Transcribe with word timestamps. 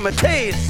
Jimmy. 0.00 0.02
Give 0.02 0.04
me 0.04 0.10
a 0.10 0.12
taste. 0.12 0.69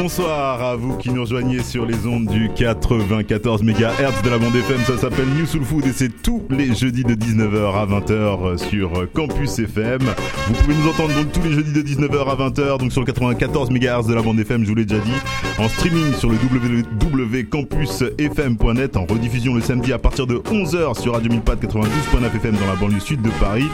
Bonsoir 0.00 0.62
à 0.62 0.76
vous 0.76 0.96
qui 0.96 1.10
nous 1.10 1.20
rejoignez 1.20 1.62
sur 1.62 1.84
les 1.84 2.06
ondes 2.06 2.24
du 2.24 2.48
94 2.54 3.62
MHz 3.62 4.22
de 4.24 4.30
la 4.30 4.38
bande 4.38 4.56
FM. 4.56 4.78
Ça 4.86 4.96
s'appelle 4.96 5.28
New 5.36 5.44
Soul 5.44 5.62
Food 5.62 5.84
et 5.84 5.92
c'est 5.92 6.22
tous 6.22 6.42
les 6.48 6.74
jeudis 6.74 7.04
de 7.04 7.14
19h 7.14 7.74
à 7.74 7.84
20h 7.84 8.56
sur 8.56 8.92
Campus 9.12 9.58
FM. 9.58 10.00
Vous 10.46 10.54
pouvez 10.54 10.74
nous 10.74 10.88
entendre 10.88 11.14
donc 11.14 11.30
tous 11.32 11.42
les 11.42 11.52
jeudis 11.52 11.74
de 11.74 11.82
19h 11.82 12.30
à 12.30 12.36
20h 12.48 12.78
donc 12.78 12.92
sur 12.92 13.02
le 13.02 13.06
94 13.06 13.70
MHz 13.70 14.06
de 14.06 14.14
la 14.14 14.22
bande 14.22 14.40
FM, 14.40 14.64
je 14.64 14.70
vous 14.70 14.74
l'ai 14.74 14.86
déjà 14.86 15.02
dit. 15.02 15.12
En 15.58 15.68
streaming 15.68 16.14
sur 16.14 16.30
le 16.30 16.36
www.campusfm.net, 16.36 18.96
en 18.96 19.04
rediffusion 19.04 19.54
le 19.54 19.60
samedi 19.60 19.92
à 19.92 19.98
partir 19.98 20.26
de 20.26 20.36
11h 20.36 20.98
sur 20.98 21.12
Radio 21.12 21.30
1000 21.30 21.40
92.9 21.40 22.36
FM 22.36 22.56
dans 22.56 22.66
la 22.66 22.76
banlieue 22.76 23.00
sud 23.00 23.20
de 23.20 23.28
Paris 23.38 23.68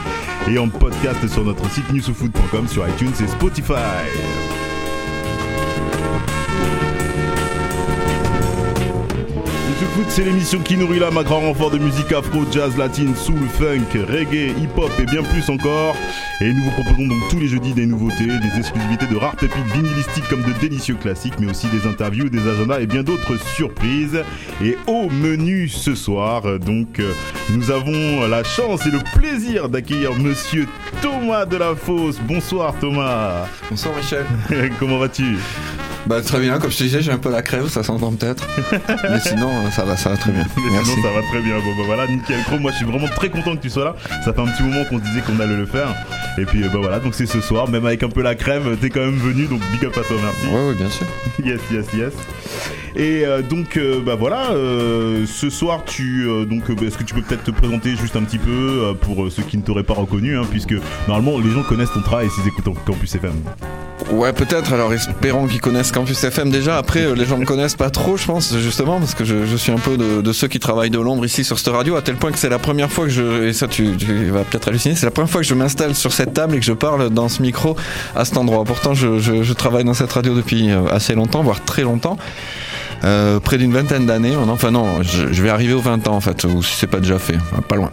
et 0.51 0.59
en 0.59 0.69
podcast 0.69 1.25
sur 1.29 1.45
notre 1.45 1.71
site 1.71 1.89
newsoulfood.com 1.93 2.67
sur 2.67 2.85
iTunes 2.89 3.13
et 3.23 3.29
Spotify. 3.29 3.75
Food, 9.85 10.07
c'est 10.09 10.25
l'émission 10.25 10.61
qui 10.61 10.77
nourrit 10.77 10.99
l'âme 10.99 11.19
à 11.19 11.23
grand 11.23 11.41
renfort 11.41 11.71
de 11.71 11.77
musique 11.77 12.11
afro, 12.11 12.45
jazz, 12.51 12.79
latine, 12.79 13.15
soul, 13.15 13.47
funk, 13.59 13.99
reggae, 14.09 14.55
hip-hop 14.59 14.91
et 14.99 15.05
bien 15.05 15.23
plus 15.23 15.51
encore. 15.51 15.95
Et 16.41 16.51
nous 16.51 16.63
vous 16.63 16.71
proposons 16.71 17.07
donc 17.07 17.29
tous 17.29 17.39
les 17.39 17.49
jeudis 17.49 17.75
des 17.75 17.85
nouveautés, 17.85 18.25
des 18.25 18.59
exclusivités 18.59 19.07
de 19.07 19.17
rares 19.17 19.37
pépites 19.37 19.67
vinylistiques 19.75 20.27
comme 20.31 20.43
de 20.43 20.53
délicieux 20.61 20.95
classiques, 20.95 21.35
mais 21.39 21.51
aussi 21.51 21.67
des 21.67 21.87
interviews, 21.87 22.31
des 22.31 22.49
agendas 22.49 22.81
et 22.81 22.87
bien 22.87 23.03
d'autres 23.03 23.37
surprises. 23.55 24.23
Et 24.65 24.79
au 24.87 25.11
menu 25.11 25.69
ce 25.69 25.95
soir, 25.95 26.47
euh, 26.47 26.59
donc, 26.59 26.99
euh, 26.99 27.13
nous 27.51 27.71
avons 27.71 28.27
la 28.27 28.45
chance 28.45 28.87
et 28.87 28.91
le 28.91 29.01
plaisir 29.19 29.69
d'accueillir 29.69 30.15
monsieur 30.15 30.67
Thomas 31.03 31.45
de 31.45 31.59
la 31.59 31.75
Fosse. 31.75 32.19
Bonsoir 32.21 32.75
Thomas. 32.81 33.47
Bonsoir 33.69 33.95
Michel. 33.95 34.25
Comment 34.81 34.99
vas-tu? 34.99 35.37
Bah 36.07 36.21
très 36.23 36.39
bien, 36.39 36.59
comme 36.61 36.71
je 36.71 36.79
te 36.79 36.83
disais, 36.85 37.03
j'ai 37.03 37.11
un 37.11 37.19
peu 37.19 37.31
la 37.33 37.43
crève, 37.43 37.69
ça 37.69 37.83
s'entend 37.83 38.13
peut-être. 38.13 38.47
Mais 39.11 39.19
sinon, 39.19 39.51
ça 39.73 39.85
va, 39.85 39.97
ça 39.97 40.11
va 40.11 40.17
très 40.17 40.31
bien. 40.31 40.47
Mais 40.57 40.71
Merci. 40.71 40.91
sinon 40.93 41.03
ça 41.03 41.13
va 41.13 41.23
très 41.23 41.41
bien. 41.41 41.57
Bon 41.59 41.75
bah 41.77 41.83
voilà, 41.85 42.07
nickel 42.07 42.43
Chrome. 42.45 42.61
Moi 42.61 42.71
je 42.71 42.77
suis 42.77 42.87
vraiment 42.87 43.09
très 43.09 43.29
content 43.29 43.57
que 43.57 43.63
tu 43.63 43.71
sois 43.71 43.85
là. 43.87 43.97
Ça 44.25 44.33
fait 44.33 44.41
un 44.41 44.47
petit 44.47 44.63
moment 44.63 44.85
qu'on 44.85 44.99
se 44.99 45.05
disait 45.05 45.21
qu'on 45.23 45.39
allait 45.41 45.57
le 45.57 45.67
faire. 45.67 45.89
Et 46.39 46.45
puis 46.45 46.63
euh, 46.63 46.69
bah 46.69 46.79
voilà, 46.81 47.01
donc 47.01 47.15
c'est 47.15 47.27
ce 47.27 47.41
soir, 47.41 47.69
même 47.69 47.85
avec 47.87 48.03
un 48.05 48.09
peu 48.09 48.23
la 48.23 48.35
crème, 48.37 48.77
t'es 48.81 48.89
quand 48.91 49.01
même 49.01 49.17
venu, 49.17 49.47
donc 49.47 49.61
big 49.73 49.85
up 49.85 49.97
à 49.99 50.03
toi, 50.03 50.17
merci. 50.23 50.47
Ouais, 50.55 50.69
ouais, 50.69 50.75
bien 50.75 50.91
sûr. 50.91 51.07
yes, 51.45 51.61
yes, 51.73 51.87
yes. 51.95 52.13
Et 52.97 53.27
euh, 53.27 53.43
donc 53.43 53.77
euh, 53.77 54.01
bah 54.01 54.15
voilà, 54.15 54.53
euh, 54.53 55.27
ce 55.27 55.51
soir 55.51 55.83
tu 55.85 56.27
donc 56.49 56.63
est-ce 56.83 56.97
que 56.97 57.05
tu 57.05 57.15
peux 57.15 57.21
peut-être 57.21 57.45
te 57.45 57.51
présenter 57.51 57.95
juste 57.95 58.17
un 58.17 58.23
petit 58.23 58.39
peu 58.39 58.95
pour 59.03 59.31
ceux 59.31 59.43
qui 59.43 59.59
ne 59.59 59.63
t'auraient 59.63 59.83
pas 59.83 59.95
reconnu, 59.95 60.37
hein, 60.37 60.45
puisque 60.51 60.75
normalement 61.07 61.39
les 61.39 61.51
gens 61.51 61.63
connaissent 61.63 61.93
ton 61.93 62.01
travail 62.01 62.29
s'ils 62.31 62.49
écoutent 62.49 62.69
en 62.69 62.75
Campus 62.75 63.15
FM. 63.15 63.35
Ouais, 64.11 64.33
peut-être. 64.33 64.73
Alors, 64.73 64.93
espérons 64.93 65.47
qu'ils 65.47 65.61
connaissent 65.61 65.91
Campus 65.91 66.23
FM 66.23 66.51
déjà. 66.51 66.77
Après, 66.77 67.15
les 67.15 67.25
gens 67.25 67.39
me 67.39 67.45
connaissent 67.45 67.75
pas 67.75 67.91
trop, 67.91 68.17
je 68.17 68.27
pense, 68.27 68.57
justement, 68.59 69.01
parce 69.01 69.15
que 69.15 69.25
je, 69.25 69.57
suis 69.57 69.73
un 69.73 69.79
peu 69.79 69.97
de, 69.97 70.33
ceux 70.33 70.49
qui 70.49 70.61
travaillent 70.61 70.91
de 70.91 70.99
l'ombre 70.99 71.25
ici 71.25 71.45
sur 71.45 71.59
cette 71.59 71.75
radio, 71.75 71.97
à 71.97 72.03
tel 72.03 72.15
point 72.17 72.31
que 72.31 72.39
c'est 72.39 72.51
la 72.51 72.59
première 72.59 72.93
fois 72.93 73.07
que 73.07 73.11
je, 73.11 73.45
et 73.45 73.53
ça 73.53 73.67
tu, 73.67 73.95
vas 74.31 74.45
peut-être 74.45 74.69
halluciner, 74.69 74.95
c'est 74.95 75.07
la 75.07 75.11
première 75.11 75.31
fois 75.31 75.41
que 75.41 75.47
je 75.47 75.55
m'installe 75.55 75.95
sur 75.95 76.13
cette 76.13 76.35
table 76.35 76.55
et 76.55 76.61
que 76.61 76.65
je 76.65 76.75
parle 76.75 77.11
dans 77.11 77.29
ce 77.29 77.43
micro 77.43 77.75
à 78.15 78.25
cet 78.25 78.37
endroit. 78.37 78.65
Pourtant, 78.65 78.95
je, 78.95 79.53
travaille 79.55 79.85
dans 79.85 79.95
cette 79.95 80.13
radio 80.13 80.35
depuis 80.35 80.69
assez 80.91 81.15
longtemps, 81.15 81.43
voire 81.43 81.65
très 81.65 81.83
longtemps. 81.83 82.19
Euh, 83.05 83.39
près 83.41 83.59
d'une 83.59 83.73
vingtaine 83.73 84.07
d'années 84.07 84.35
maintenant. 84.35 84.53
Enfin 84.55 84.71
non, 84.71 85.03
je, 85.03 85.33
je 85.33 85.43
vais 85.43 85.51
arriver 85.51 85.75
aux 85.75 85.81
20 85.81 86.09
ans 86.09 86.17
en 86.17 86.21
fait, 86.21 86.45
ou 86.45 86.63
si 86.63 86.75
c'est 86.77 86.87
pas 86.87 86.99
déjà 87.01 87.19
fait, 87.19 87.37
pas 87.69 87.77
loin. 87.77 87.91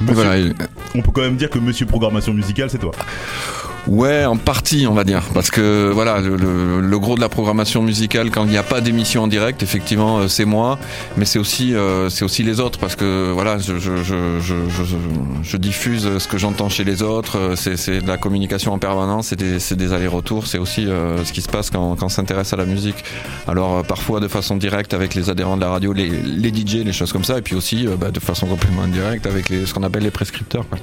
Monsieur- 0.00 0.14
Voilà, 0.14 0.38
et- 0.38 0.52
On 0.94 1.02
peut 1.02 1.10
quand 1.12 1.20
même 1.20 1.36
dire 1.36 1.50
que 1.50 1.58
Monsieur 1.58 1.86
Programmation 1.86 2.32
Musicale, 2.32 2.70
c'est 2.70 2.78
toi. 2.78 2.92
Ouais, 3.86 4.26
en 4.26 4.36
partie, 4.36 4.86
on 4.86 4.92
va 4.92 5.04
dire, 5.04 5.22
parce 5.32 5.50
que 5.50 5.90
voilà, 5.90 6.20
le, 6.20 6.98
gros 6.98 7.16
de 7.16 7.20
la 7.20 7.30
programmation 7.30 7.82
musicale, 7.82 8.30
quand 8.30 8.44
il 8.44 8.50
n'y 8.50 8.58
a 8.58 8.62
pas 8.62 8.82
d'émission 8.82 9.22
en 9.22 9.26
direct, 9.26 9.62
effectivement, 9.62 10.18
euh, 10.18 10.28
c'est 10.28 10.44
moi, 10.44 10.78
mais 11.16 11.24
c'est 11.24 11.38
aussi, 11.38 11.74
euh, 11.74 12.10
c'est 12.10 12.24
aussi 12.24 12.42
les 12.42 12.60
autres, 12.60 12.78
parce 12.78 12.94
que 12.94 13.32
voilà, 13.32 13.56
je, 13.58 13.72
diffuse 15.56 16.18
ce 16.18 16.28
que 16.28 16.38
j'entends 16.38 16.68
chez 16.68 16.84
les 16.84 17.02
autres. 17.02 17.38
euh, 17.38 17.56
C'est, 17.56 18.00
de 18.02 18.06
la 18.06 18.18
communication 18.18 18.72
en 18.72 18.78
permanence, 18.78 19.28
c'est 19.28 19.76
des, 19.76 19.92
allers-retours, 19.92 20.46
c'est 20.46 20.58
aussi 20.58 20.84
ce 20.84 21.32
qui 21.32 21.40
se 21.40 21.48
passe 21.48 21.70
quand, 21.70 21.96
on 22.02 22.08
s'intéresse 22.08 22.52
à 22.52 22.56
la 22.56 22.66
musique. 22.66 23.02
Alors 23.48 23.82
parfois 23.84 24.20
de 24.20 24.28
façon 24.28 24.56
directe 24.56 24.94
avec 24.94 25.14
les 25.14 25.30
adhérents 25.30 25.56
de 25.56 25.62
la 25.62 25.70
radio, 25.70 25.92
les, 25.92 26.08
DJ, 26.54 26.84
les 26.84 26.92
choses 26.92 27.12
comme 27.12 27.24
ça, 27.24 27.38
et 27.38 27.42
puis 27.42 27.56
aussi 27.56 27.86
bah, 27.98 28.10
de 28.10 28.20
façon 28.20 28.46
complètement 28.46 28.82
indirecte 28.82 29.26
avec 29.26 29.48
ce 29.48 29.72
qu'on 29.72 29.82
appelle 29.82 30.02
les 30.02 30.10
prescripteurs. 30.10 30.64
Quoi. 30.68 30.78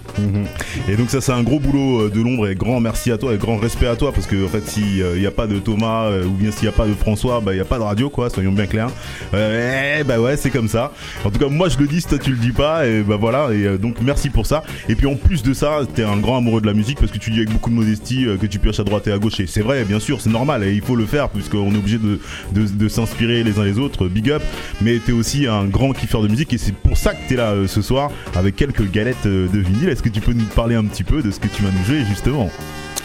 Et 0.87 0.95
donc 0.95 1.09
ça 1.09 1.21
c'est 1.21 1.31
un 1.31 1.43
gros 1.43 1.59
boulot 1.59 2.09
de 2.09 2.21
l'ombre 2.21 2.47
et 2.47 2.55
grand 2.55 2.79
merci 2.87 3.11
à 3.11 3.17
toi 3.17 3.33
et 3.33 3.37
grand 3.37 3.57
respect 3.57 3.87
à 3.87 3.97
toi 3.97 4.13
parce 4.13 4.27
que 4.27 4.45
en 4.45 4.47
fait 4.47 4.65
s'il 4.65 5.03
n'y 5.03 5.25
a 5.25 5.31
pas 5.31 5.45
de 5.45 5.59
Thomas 5.59 6.05
euh, 6.05 6.23
ou 6.23 6.31
bien 6.31 6.51
s'il 6.51 6.61
n'y 6.61 6.69
a 6.69 6.71
pas 6.71 6.85
de 6.85 6.93
François, 6.93 7.41
bah 7.41 7.51
il 7.51 7.55
n'y 7.55 7.61
a 7.61 7.65
pas 7.65 7.79
de 7.79 7.83
radio 7.83 8.09
quoi, 8.09 8.29
soyons 8.29 8.53
bien 8.53 8.65
clairs. 8.65 8.89
Euh, 9.33 9.97
eh, 9.99 10.03
bah 10.05 10.21
ouais 10.21 10.37
c'est 10.37 10.51
comme 10.51 10.69
ça. 10.69 10.93
En 11.25 11.29
tout 11.29 11.37
cas 11.37 11.49
moi 11.49 11.67
je 11.67 11.77
le 11.79 11.85
dis, 11.85 12.01
toi 12.01 12.17
tu 12.17 12.31
le 12.31 12.37
dis 12.37 12.53
pas 12.53 12.87
et 12.87 13.01
bah 13.01 13.17
voilà 13.19 13.49
et 13.51 13.65
euh, 13.65 13.77
donc 13.77 13.97
merci 13.99 14.29
pour 14.29 14.45
ça. 14.45 14.63
Et 14.87 14.95
puis 14.95 15.05
en 15.05 15.15
plus 15.15 15.43
de 15.43 15.53
ça, 15.53 15.79
t'es 15.95 16.03
un 16.03 16.15
grand 16.15 16.37
amoureux 16.37 16.61
de 16.61 16.65
la 16.65 16.73
musique 16.73 16.97
parce 16.97 17.11
que 17.11 17.17
tu 17.17 17.29
dis 17.29 17.39
avec 17.39 17.51
beaucoup 17.51 17.69
de 17.69 17.75
modestie 17.75 18.25
euh, 18.25 18.37
que 18.37 18.45
tu 18.45 18.57
pioches 18.57 18.79
à 18.79 18.85
droite 18.85 19.05
et 19.07 19.11
à 19.11 19.17
gauche 19.17 19.41
et 19.41 19.47
c'est 19.47 19.61
vrai 19.61 19.83
bien 19.83 19.99
sûr 19.99 20.21
c'est 20.21 20.29
normal 20.29 20.63
et 20.63 20.73
il 20.73 20.81
faut 20.81 20.95
le 20.95 21.05
faire 21.05 21.27
puisqu'on 21.27 21.73
est 21.73 21.77
obligé 21.77 21.99
de, 21.99 22.87
s'inspirer 22.87 23.43
les 23.43 23.59
uns 23.59 23.65
les 23.65 23.79
autres, 23.79 24.07
big 24.07 24.31
up. 24.31 24.41
Mais 24.81 24.99
t'es 24.99 25.11
aussi 25.11 25.45
un 25.45 25.65
grand 25.65 25.91
kiffeur 25.91 26.21
de 26.21 26.29
musique 26.29 26.53
et 26.53 26.57
c'est 26.57 26.73
pour 26.73 26.95
ça 26.95 27.13
que 27.13 27.27
t'es 27.27 27.35
là 27.35 27.51
euh, 27.51 27.67
ce 27.67 27.81
soir 27.81 28.11
avec 28.35 28.55
quelques 28.55 28.89
galettes 28.89 29.25
euh, 29.25 29.47
de 29.47 29.59
vinyle. 29.59 29.89
Est-ce 29.89 30.03
que 30.03 30.09
tu 30.09 30.21
peux 30.21 30.33
nous 30.33 30.45
parler 30.45 30.75
un 30.75 30.85
petit 30.85 31.03
peu 31.03 31.21
de 31.21 31.31
ce 31.31 31.39
que 31.39 31.47
tu 31.47 31.63
vas 31.63 31.69
nous 31.71 31.83
jouer 31.85 32.05
justement? 32.05 32.49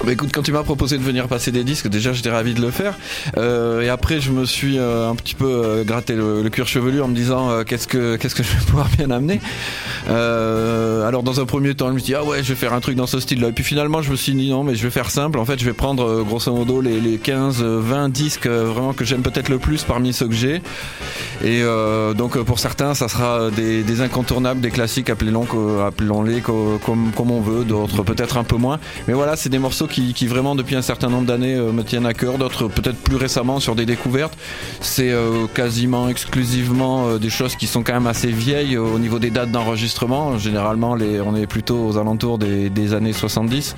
Bah 0.04 0.10
écoute, 0.10 0.30
quand 0.34 0.42
tu 0.42 0.50
m'as 0.50 0.64
proposé 0.64 0.98
de 0.98 1.02
venir 1.02 1.28
passer 1.28 1.52
des 1.52 1.62
disques, 1.62 1.86
déjà 1.86 2.12
j'étais 2.12 2.30
ravi 2.30 2.54
de 2.54 2.60
le 2.60 2.72
faire. 2.72 2.94
Euh, 3.36 3.82
et 3.82 3.88
après, 3.88 4.20
je 4.20 4.32
me 4.32 4.44
suis 4.44 4.76
euh, 4.76 5.08
un 5.08 5.14
petit 5.14 5.36
peu 5.36 5.46
euh, 5.46 5.84
gratté 5.84 6.14
le, 6.14 6.42
cuir 6.50 6.66
chevelu 6.66 7.00
en 7.00 7.06
me 7.06 7.14
disant 7.14 7.62
qu'est-ce 7.62 7.86
que 7.86 8.16
qu'est-ce 8.16 8.34
que 8.34 8.42
je 8.42 8.50
vais 8.50 8.64
pouvoir 8.66 8.88
bien 8.96 9.10
amener. 9.12 9.40
Alors 10.08 11.22
dans 11.22 11.40
un 11.40 11.44
premier 11.44 11.74
temps, 11.74 11.88
je 11.88 11.92
me 11.94 11.98
suis 11.98 12.06
dit 12.06 12.14
ah 12.16 12.24
ouais, 12.24 12.42
je 12.42 12.48
vais 12.48 12.56
faire 12.56 12.72
un 12.72 12.80
truc 12.80 12.96
dans 12.96 13.06
ce 13.06 13.20
style-là. 13.20 13.48
Et 13.48 13.52
puis 13.52 13.62
finalement, 13.62 14.02
je 14.02 14.10
me 14.10 14.16
suis 14.16 14.34
dit 14.34 14.50
non, 14.50 14.64
mais 14.64 14.74
je 14.74 14.82
vais 14.82 14.90
faire 14.90 15.08
simple. 15.08 15.38
En 15.38 15.44
fait, 15.44 15.60
je 15.60 15.64
vais 15.64 15.72
prendre 15.72 16.24
grosso 16.24 16.52
modo 16.52 16.80
les, 16.80 17.00
les 17.00 17.18
15, 17.18 17.62
euh, 17.62 17.78
20 17.80 18.08
disques 18.08 18.48
vraiment 18.48 18.94
que 18.94 19.04
j'aime 19.04 19.22
peut-être 19.22 19.50
le 19.50 19.58
plus 19.58 19.84
parmi 19.84 20.12
ceux 20.12 20.26
que 20.26 20.34
j'ai. 20.34 20.62
Et 21.44 21.62
donc 22.16 22.38
pour 22.42 22.58
certains, 22.58 22.94
ça 22.94 23.08
sera 23.08 23.50
des, 23.50 24.00
incontournables, 24.00 24.60
des 24.60 24.70
classiques, 24.70 25.10
appelons-les 25.10 25.82
appelons-les 25.82 26.40
co- 26.40 26.80
comme, 26.84 27.10
comme 27.16 27.30
on 27.30 27.40
veut, 27.40 27.64
d'autres 27.64 28.02
peut-être 28.02 28.36
un 28.36 28.44
peu 28.44 28.56
moins. 28.56 28.78
Mais 29.06 29.14
voilà, 29.14 29.36
c'est 29.36 29.48
des 29.48 29.58
morceaux 29.58 29.81
qui, 29.86 30.14
qui 30.14 30.26
vraiment 30.26 30.54
depuis 30.54 30.76
un 30.76 30.82
certain 30.82 31.08
nombre 31.08 31.26
d'années 31.26 31.54
euh, 31.54 31.72
me 31.72 31.82
tiennent 31.82 32.06
à 32.06 32.14
cœur, 32.14 32.38
d'autres 32.38 32.68
peut-être 32.68 32.98
plus 32.98 33.16
récemment 33.16 33.60
sur 33.60 33.74
des 33.74 33.86
découvertes. 33.86 34.36
C'est 34.80 35.10
euh, 35.10 35.46
quasiment 35.52 36.08
exclusivement 36.08 37.08
euh, 37.08 37.18
des 37.18 37.30
choses 37.30 37.56
qui 37.56 37.66
sont 37.66 37.82
quand 37.82 37.94
même 37.94 38.06
assez 38.06 38.30
vieilles 38.30 38.76
au 38.76 38.98
niveau 38.98 39.18
des 39.18 39.30
dates 39.30 39.50
d'enregistrement. 39.50 40.38
Généralement, 40.38 40.94
les, 40.94 41.20
on 41.20 41.36
est 41.36 41.46
plutôt 41.46 41.86
aux 41.86 41.98
alentours 41.98 42.38
des, 42.38 42.70
des 42.70 42.94
années 42.94 43.12
70. 43.12 43.76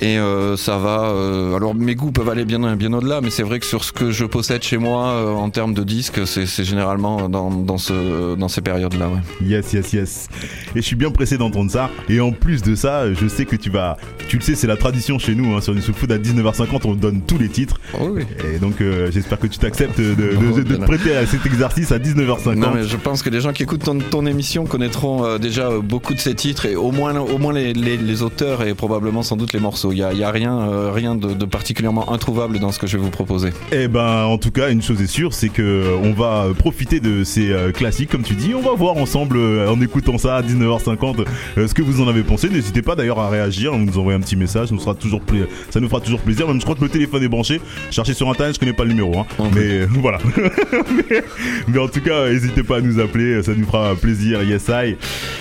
Et 0.00 0.18
euh, 0.18 0.56
ça 0.56 0.78
va. 0.78 1.12
alors 1.56 1.74
mes 1.74 1.94
goûts 1.94 2.12
peuvent 2.12 2.28
aller 2.28 2.44
bien, 2.44 2.76
bien 2.76 2.92
au-delà, 2.92 3.20
mais 3.20 3.30
c'est 3.30 3.42
vrai 3.42 3.60
que 3.60 3.66
sur 3.66 3.84
ce 3.84 3.92
que 3.92 4.10
je 4.10 4.24
possède 4.24 4.62
chez 4.62 4.78
moi 4.78 5.34
en 5.36 5.50
termes 5.50 5.74
de 5.74 5.82
disques, 5.84 6.26
c'est 6.26 6.46
c'est 6.46 6.64
généralement 6.64 7.28
dans, 7.28 7.50
dans, 7.50 7.76
ce, 7.76 8.34
dans 8.34 8.48
ces 8.48 8.62
périodes-là. 8.62 9.08
Ouais. 9.08 9.46
Yes, 9.46 9.72
yes, 9.74 9.92
yes. 9.92 10.28
Et 10.74 10.80
je 10.80 10.86
suis 10.86 10.96
bien 10.96 11.10
pressé 11.10 11.36
d'entendre 11.36 11.70
ça. 11.70 11.90
Et 12.08 12.20
en 12.20 12.32
plus 12.32 12.62
de 12.62 12.74
ça, 12.74 13.12
je 13.12 13.28
sais 13.28 13.44
que 13.44 13.56
tu 13.56 13.68
vas. 13.68 13.98
Tu 14.28 14.36
le 14.38 14.42
sais, 14.42 14.54
c'est 14.54 14.66
la 14.66 14.76
tradition 14.86 15.18
chez 15.18 15.34
nous. 15.34 15.54
Hein, 15.56 15.60
sur 15.60 15.74
du 15.74 15.82
Soul 15.82 15.94
Food 15.94 16.12
à 16.12 16.18
19h50, 16.18 16.80
on 16.84 16.94
donne 16.94 17.20
tous 17.26 17.38
les 17.38 17.48
titres. 17.48 17.80
Oh 18.00 18.10
oui. 18.12 18.22
Et 18.54 18.58
donc, 18.58 18.80
euh, 18.80 19.10
j'espère 19.10 19.38
que 19.40 19.46
tu 19.48 19.58
t'acceptes 19.58 19.98
de, 20.00 20.14
de- 20.14 20.34
Non, 20.36 20.50
de- 20.56 20.62
de 20.62 20.68
bien 20.68 20.76
te 20.78 20.84
prêter 20.84 21.16
à 21.16 21.26
cet 21.26 21.44
exercice 21.44 21.90
à 21.92 21.98
19h50. 21.98 22.54
Non 22.54 22.70
mais 22.74 22.84
je 22.84 22.96
pense 22.96 23.22
que 23.22 23.30
les 23.30 23.40
gens 23.40 23.52
qui 23.52 23.64
écoutent 23.64 23.82
ton, 23.84 23.98
ton 23.98 24.26
émission 24.26 24.64
connaîtront 24.64 25.24
euh, 25.24 25.38
déjà 25.38 25.68
euh, 25.70 25.80
beaucoup 25.80 26.14
de 26.14 26.20
ces 26.20 26.34
titres 26.34 26.66
et 26.66 26.76
au 26.76 26.92
moins 26.92 27.18
au 27.18 27.38
moins 27.38 27.52
les, 27.52 27.72
les, 27.72 27.96
les 27.96 28.22
auteurs 28.22 28.62
et 28.62 28.74
probablement 28.74 29.22
sans 29.22 29.36
doute 29.36 29.52
les 29.52 29.58
morceaux. 29.60 29.90
Il 29.92 29.98
y 29.98 30.02
a, 30.04 30.12
il 30.12 30.18
y 30.18 30.24
a 30.24 30.30
rien 30.30 30.56
euh, 30.58 30.92
rien 30.92 31.14
de, 31.16 31.44
particulièrement 31.44 32.12
introuvable 32.12 32.58
dans 32.60 32.70
ce 32.70 32.78
que 32.78 32.86
je 32.86 32.96
vais 32.96 33.02
vous 33.02 33.10
proposer. 33.10 33.50
Eh 33.72 33.88
ben, 33.88 34.24
en 34.24 34.38
tout 34.38 34.50
cas, 34.52 34.70
une 34.70 34.82
chose 34.82 35.00
est 35.02 35.06
sûre, 35.08 35.32
c'est 35.34 35.48
que 35.48 35.84
on 36.02 36.12
va 36.12 36.46
profiter 36.56 37.00
de 37.00 37.24
ces 37.24 37.52
classiques, 37.74 38.10
comme 38.10 38.22
tu 38.22 38.34
dis. 38.34 38.54
On 38.54 38.60
va 38.62 38.74
voir 38.74 38.96
ensemble, 38.96 39.38
en 39.38 39.80
écoutant 39.80 40.18
ça 40.18 40.36
à 40.36 40.42
19h50, 40.42 41.24
euh, 41.58 41.66
ce 41.68 41.74
que 41.74 41.82
vous 41.82 42.00
en 42.00 42.08
avez 42.08 42.22
pensé. 42.22 42.48
N'hésitez 42.48 42.82
pas 42.82 42.94
d'ailleurs 42.94 43.18
à 43.18 43.28
réagir, 43.30 43.72
à 43.74 43.78
nous 43.78 43.98
envoyer 43.98 44.16
un 44.18 44.20
petit 44.20 44.36
message. 44.36 44.70
Nous 44.76 44.82
sera 44.82 44.94
toujours 44.94 45.22
ça 45.70 45.80
nous 45.80 45.88
fera 45.88 46.00
toujours 46.00 46.20
plaisir. 46.20 46.46
Même 46.46 46.58
je 46.60 46.64
crois 46.64 46.76
que 46.76 46.82
le 46.84 46.88
téléphone 46.90 47.22
est 47.22 47.28
branché. 47.28 47.60
Cherchez 47.90 48.14
sur 48.14 48.28
internet, 48.30 48.54
je 48.54 48.60
connais 48.60 48.72
pas 48.72 48.84
le 48.84 48.90
numéro, 48.90 49.18
hein. 49.18 49.26
Mais 49.54 49.80
euh, 49.80 49.86
voilà. 49.90 50.18
mais, 50.36 51.22
mais 51.68 51.78
en 51.78 51.88
tout 51.88 52.00
cas, 52.00 52.28
n'hésitez 52.28 52.62
pas 52.62 52.78
à 52.78 52.80
nous 52.80 53.00
appeler, 53.00 53.42
ça 53.42 53.52
nous 53.56 53.66
fera 53.66 53.94
plaisir. 53.94 54.42
Yes, 54.42 54.68
I. 54.68 54.96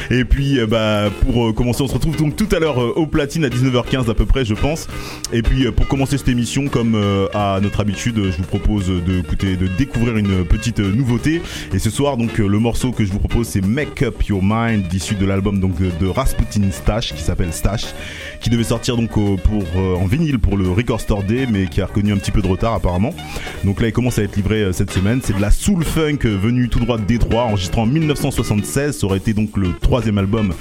Et 0.10 0.24
puis, 0.24 0.60
euh, 0.60 0.68
bah, 0.68 1.10
pour 1.24 1.48
euh, 1.50 1.54
commencer, 1.54 1.82
on 1.84 1.88
se 1.88 1.94
retrouve 1.94 2.16
donc 2.16 2.36
tout 2.36 2.48
à 2.56 2.60
l'heure 2.60 2.78
au 2.98 3.06
platine 3.08 3.44
à 3.46 3.50
19h15 3.50 4.10
à 4.10 4.14
peu 4.14 4.26
près, 4.26 4.46
je 4.46 4.54
pense. 4.54 4.88
Et 5.34 5.42
puis, 5.42 5.70
pour 5.72 5.88
commencer 5.88 6.18
cette 6.18 6.30
émission, 6.30 6.68
comme 6.68 6.96
à 7.34 7.60
notre 7.62 7.80
habitude, 7.82 8.16
je 8.32 8.38
vous 8.38 8.44
propose 8.44 8.88
de, 8.88 9.20
écouter, 9.20 9.56
de 9.58 9.68
découvrir 9.68 10.18
une 10.18 10.46
petite 10.46 10.80
nouveauté. 10.80 11.42
Et 11.74 11.80
ce 11.80 11.90
soir, 11.90 12.18
donc, 12.18 12.38
le 12.38 12.60
morceau 12.60 12.92
que 12.92 13.04
je 13.06 13.12
vous 13.12 13.20
propose, 13.20 13.48
c'est 13.48 13.66
Make 13.66 14.02
Up 14.04 14.24
Your 14.24 14.42
Mind, 14.44 14.92
issu 14.94 15.16
de 15.16 15.26
l'album 15.26 15.60
donc 15.60 15.78
de, 15.80 15.92
de 16.00 16.08
Rasputin 16.08 16.62
Stash, 16.72 17.14
qui 17.14 17.22
s'appelle 17.22 17.52
Stash, 17.52 17.86
qui 18.42 18.50
devait 18.50 18.64
sortir 18.64 18.96
donc 18.98 19.18
au- 19.18 19.25
pour 19.44 19.64
euh, 19.76 19.96
en 19.96 20.06
vinyle 20.06 20.40
pour 20.40 20.58
le 20.58 20.70
Record 20.70 21.02
Store 21.02 21.24
Day, 21.24 21.48
mais 21.50 21.66
qui 21.66 21.82
a 21.82 21.88
reconnu 21.88 22.14
un 22.14 22.18
petit 22.18 22.32
peu 22.32 22.42
de 22.42 22.48
retard 22.48 22.74
apparemment. 22.74 23.14
Donc 23.64 23.82
là, 23.82 23.88
il 23.88 23.94
commence 23.94 24.20
à 24.20 24.24
être 24.24 24.36
livré 24.36 24.62
euh, 24.62 24.72
cette 24.72 24.92
semaine. 24.92 25.20
C'est 25.24 25.36
de 25.36 25.42
la 25.42 25.52
soul 25.52 25.84
funk 25.84 26.20
euh, 26.26 26.38
venue 26.38 26.70
tout 26.70 26.80
droit 26.80 26.98
de 26.98 27.04
Détroit, 27.04 27.44
enregistré 27.44 27.82
en 27.82 27.86
1976. 27.86 28.98
Ça 28.98 29.06
aurait 29.06 29.18
été 29.18 29.34
donc 29.34 29.58
le 29.58 29.70
troisième 29.82 30.18
album 30.18 30.54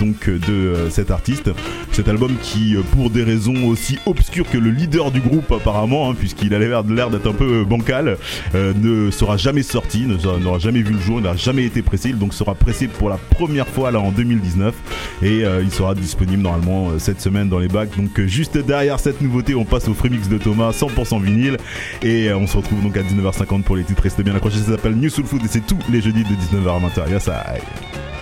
donc 0.00 0.28
de 0.28 0.88
cet 0.90 1.10
artiste. 1.10 1.50
Cet 1.92 2.08
album 2.08 2.32
qui, 2.42 2.76
pour 2.92 3.10
des 3.10 3.22
raisons 3.22 3.68
aussi 3.68 3.98
obscures 4.06 4.48
que 4.50 4.58
le 4.58 4.70
leader 4.70 5.10
du 5.10 5.20
groupe 5.20 5.50
apparemment, 5.52 6.10
hein, 6.10 6.14
puisqu'il 6.18 6.54
a 6.54 6.58
l'air 6.58 6.82
d'être 6.84 7.26
un 7.26 7.32
peu 7.32 7.64
bancal, 7.64 8.16
ne 8.54 9.10
sera 9.10 9.36
jamais 9.36 9.62
sorti, 9.62 10.06
n'aura 10.06 10.58
jamais 10.58 10.82
vu 10.82 10.94
le 10.94 11.00
jour, 11.00 11.20
n'a 11.20 11.36
jamais 11.36 11.64
été 11.64 11.82
pressé. 11.82 12.10
Il 12.10 12.18
donc 12.18 12.34
sera 12.34 12.54
pressé 12.54 12.88
pour 12.88 13.08
la 13.08 13.16
première 13.16 13.68
fois 13.68 13.90
là 13.90 14.00
en 14.00 14.10
2019 14.10 14.74
et 15.22 15.42
il 15.62 15.70
sera 15.70 15.94
disponible 15.94 16.42
normalement 16.42 16.98
cette 16.98 17.20
semaine 17.20 17.48
dans 17.48 17.58
les 17.58 17.68
bacs. 17.68 17.97
Donc 17.98 18.20
euh, 18.20 18.26
juste 18.26 18.56
derrière 18.56 19.00
cette 19.00 19.20
nouveauté, 19.20 19.54
on 19.54 19.64
passe 19.64 19.88
au 19.88 19.94
Fremix 19.94 20.28
de 20.28 20.38
Thomas, 20.38 20.70
100% 20.70 21.20
vinyle 21.20 21.56
et 22.02 22.28
euh, 22.28 22.38
on 22.38 22.46
se 22.46 22.56
retrouve 22.56 22.80
donc 22.80 22.96
à 22.96 23.02
19h50 23.02 23.62
pour 23.64 23.76
les 23.76 23.82
titres. 23.82 24.02
Restez 24.02 24.22
bien 24.22 24.36
accrochés, 24.36 24.58
ça 24.58 24.72
s'appelle 24.72 24.94
New 24.94 25.10
Soul 25.10 25.26
Food 25.26 25.44
et 25.44 25.48
c'est 25.48 25.66
tous 25.66 25.78
les 25.90 26.00
jeudis 26.00 26.22
de 26.22 26.28
19h 26.28 26.68
à 26.68 26.88
20h. 26.88 27.10
Yes, 27.10 27.26
I. 27.26 28.17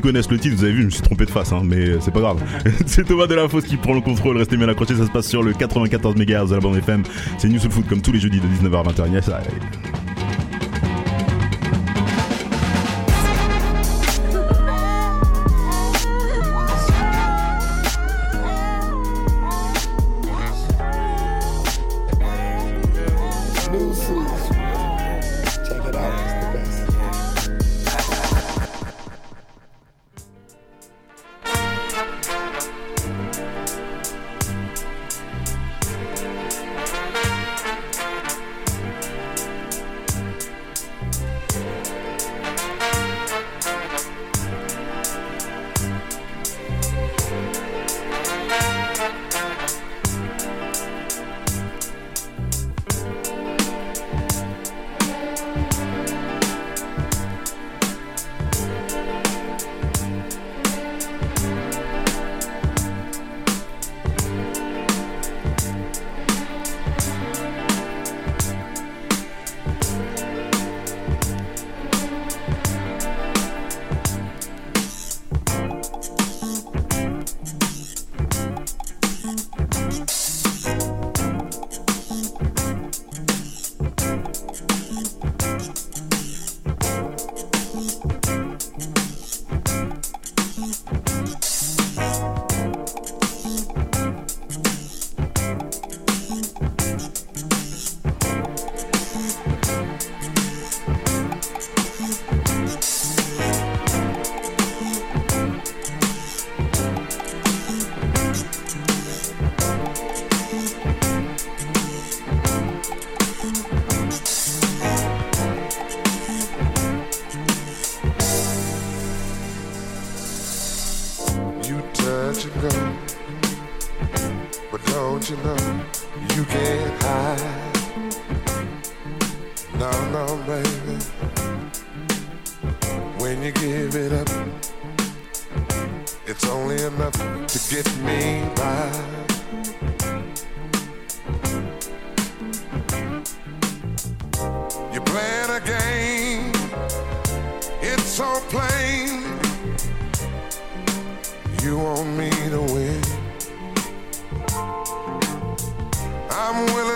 connaissent 0.00 0.30
le 0.30 0.38
titre, 0.38 0.56
vous 0.56 0.64
avez 0.64 0.72
vu, 0.72 0.80
je 0.80 0.86
me 0.86 0.90
suis 0.90 1.02
trompé 1.02 1.26
de 1.26 1.30
face, 1.30 1.52
hein, 1.52 1.62
mais 1.64 2.00
c'est 2.00 2.10
pas 2.10 2.20
grave. 2.20 2.42
c'est 2.86 3.04
Thomas 3.04 3.26
Delafosse 3.26 3.64
qui 3.64 3.76
prend 3.76 3.94
le 3.94 4.00
contrôle. 4.00 4.36
Restez 4.36 4.56
bien 4.56 4.68
accrochés, 4.68 4.94
ça 4.94 5.06
se 5.06 5.10
passe 5.10 5.26
sur 5.26 5.42
le 5.42 5.52
94 5.52 6.16
MHz 6.16 6.50
de 6.50 6.54
la 6.54 6.60
bande 6.60 6.76
FM. 6.76 7.02
C'est 7.38 7.48
News 7.48 7.54
Newsoul 7.54 7.70
Food 7.70 7.86
comme 7.86 8.02
tous 8.02 8.12
les 8.12 8.20
jeudis 8.20 8.40
de 8.40 8.46
19h 8.46 8.80
à 8.80 8.92
20h. 8.92 9.89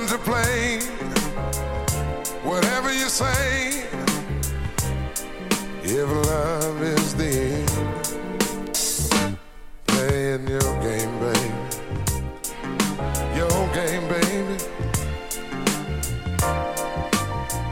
to 0.09 0.19
play 0.19 0.81
whatever 2.43 2.93
you 2.93 3.09
say. 3.09 3.85
If 5.83 6.09
love 6.27 6.83
is 6.83 7.15
the 7.15 7.31
end, 7.61 9.39
playing 9.87 10.49
your 10.49 10.73
game, 10.83 11.19
baby. 11.21 11.51
Your 13.35 13.69
game, 13.73 14.09
baby. 14.09 14.57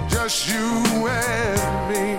Just 0.09 0.49
you 0.49 1.09
and 1.09 1.91
me. 1.91 2.12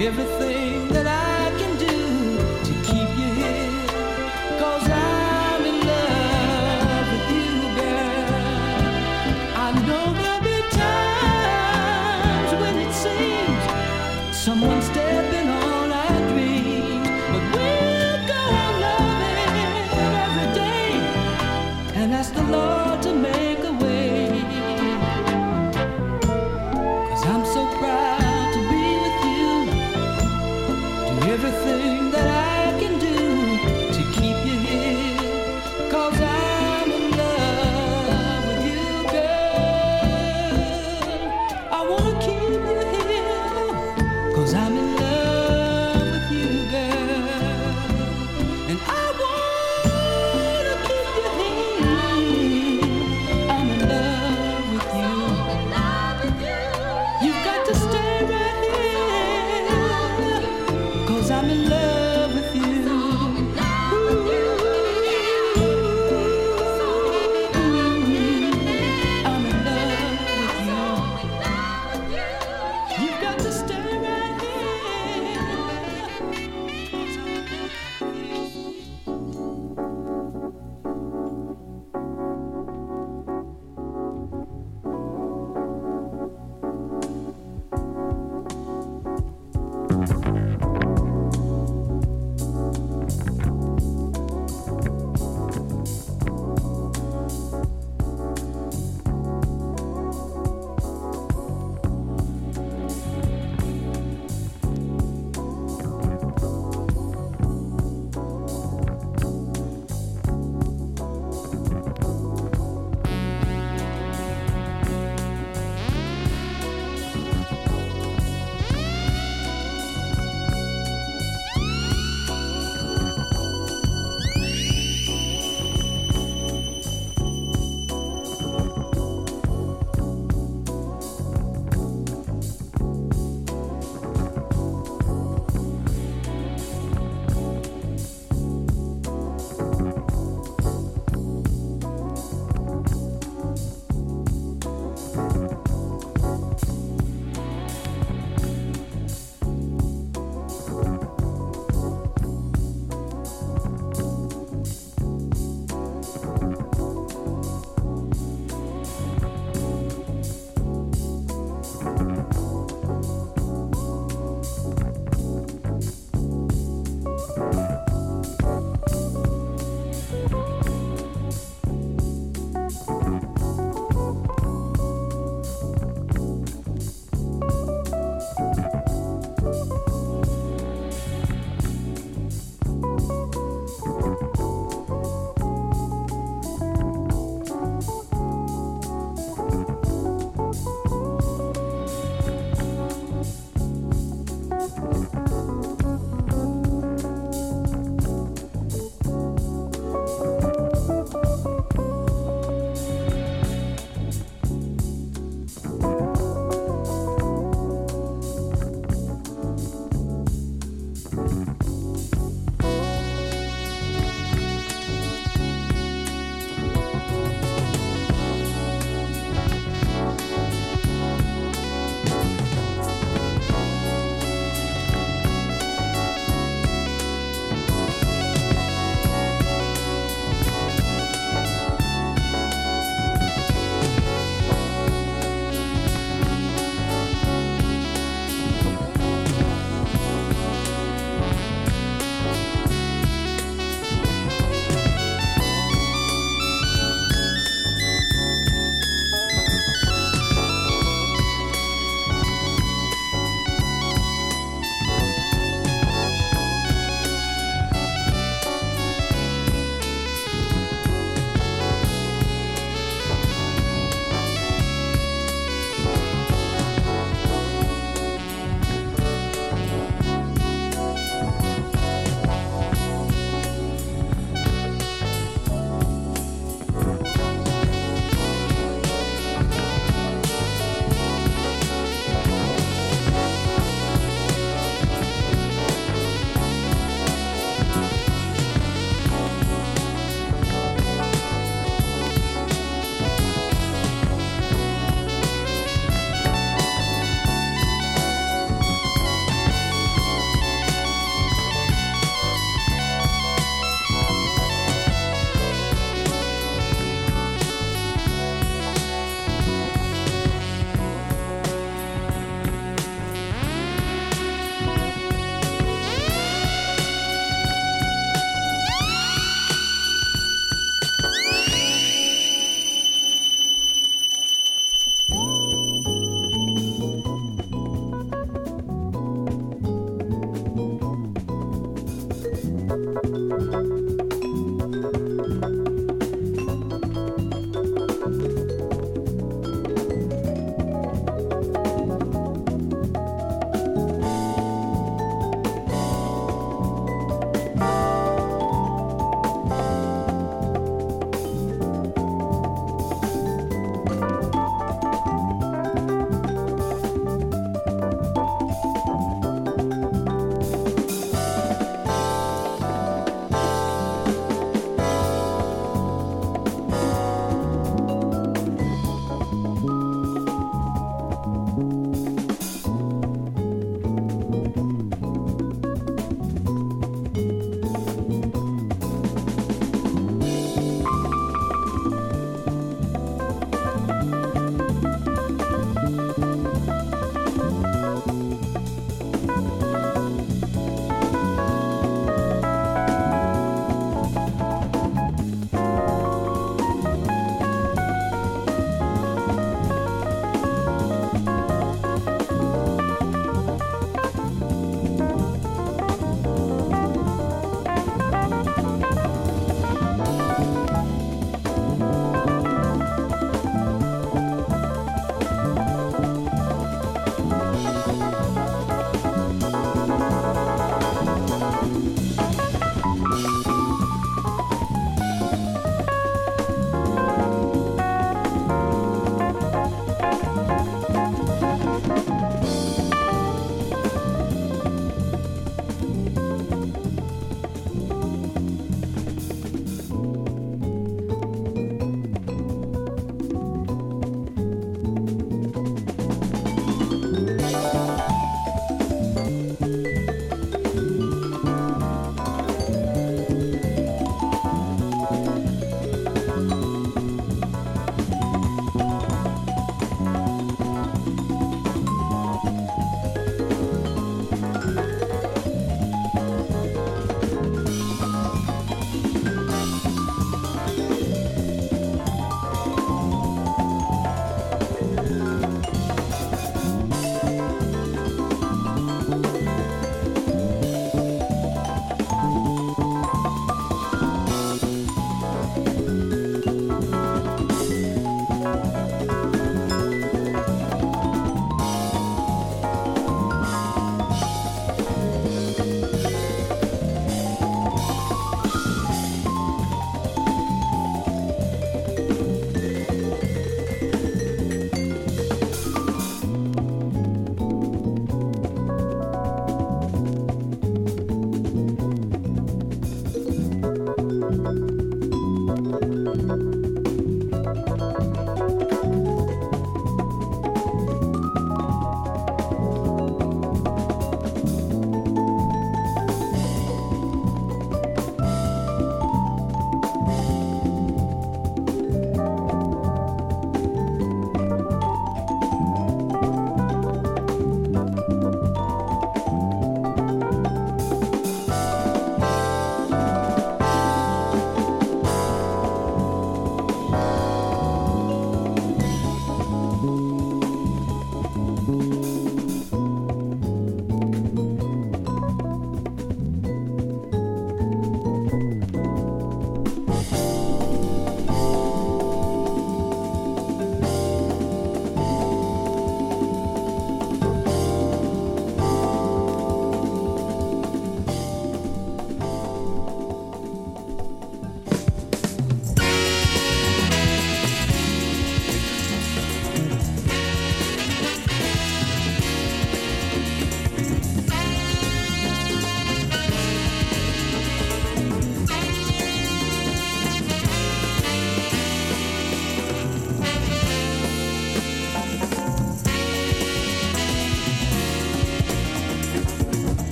Everything 0.00 0.53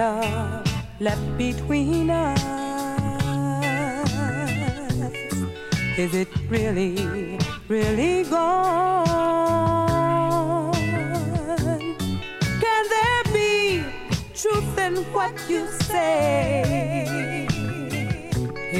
love 0.00 0.64
left 0.98 1.28
between 1.36 2.08
us? 2.08 2.40
Is 5.98 6.14
it 6.14 6.28
really, 6.48 7.38
really 7.68 8.24
gone? 8.24 9.12
Can 12.64 12.82
there 12.96 13.24
be 13.34 13.84
truth 14.40 14.78
in 14.86 14.94
what 15.16 15.34
you 15.50 15.62
say? 15.90 17.46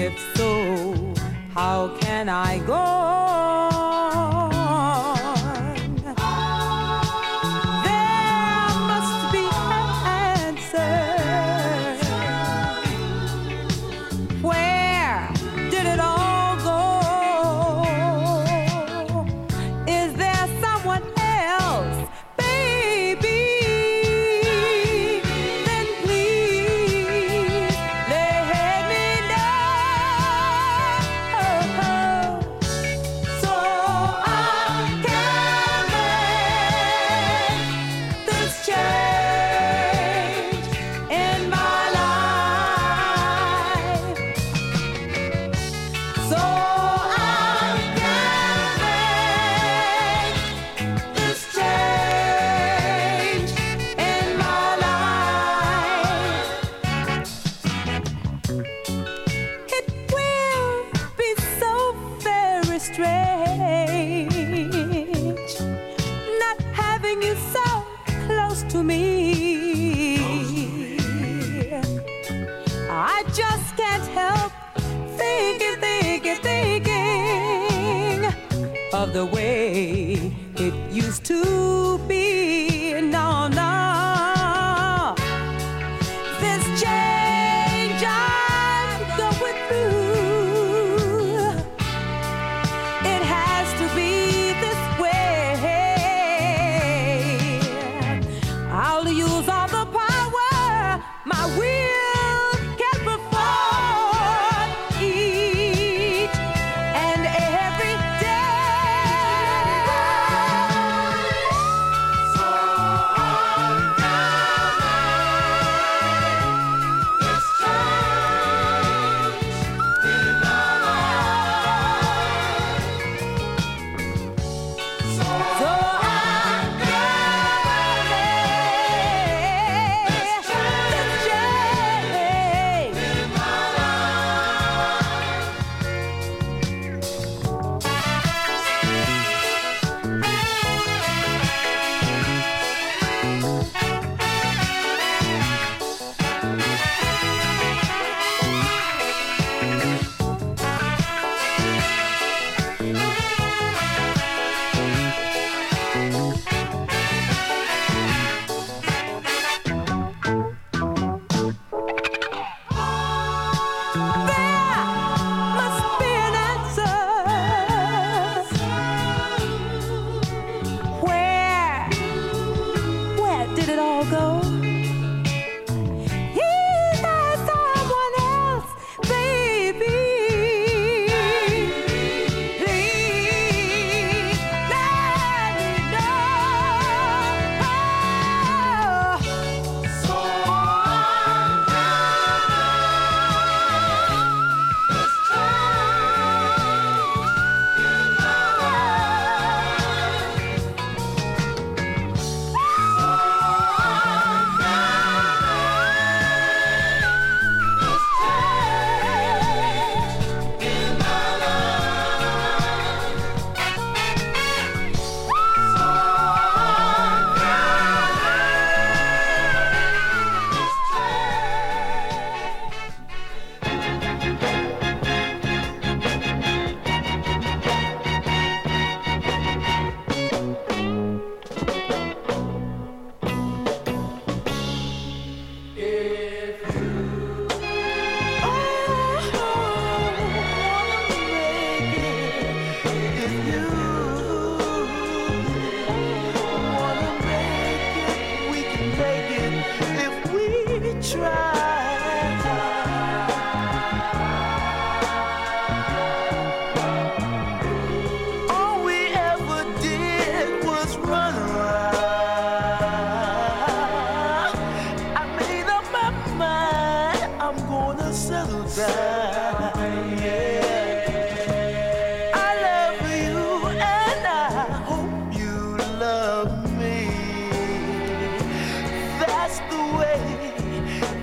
If 0.04 0.14
so, 0.36 0.50
how 1.52 1.80
can 2.00 2.30
I 2.30 2.58
go? 2.66 2.99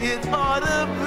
It 0.10 0.26
ought 0.30 0.62
to 0.62 1.07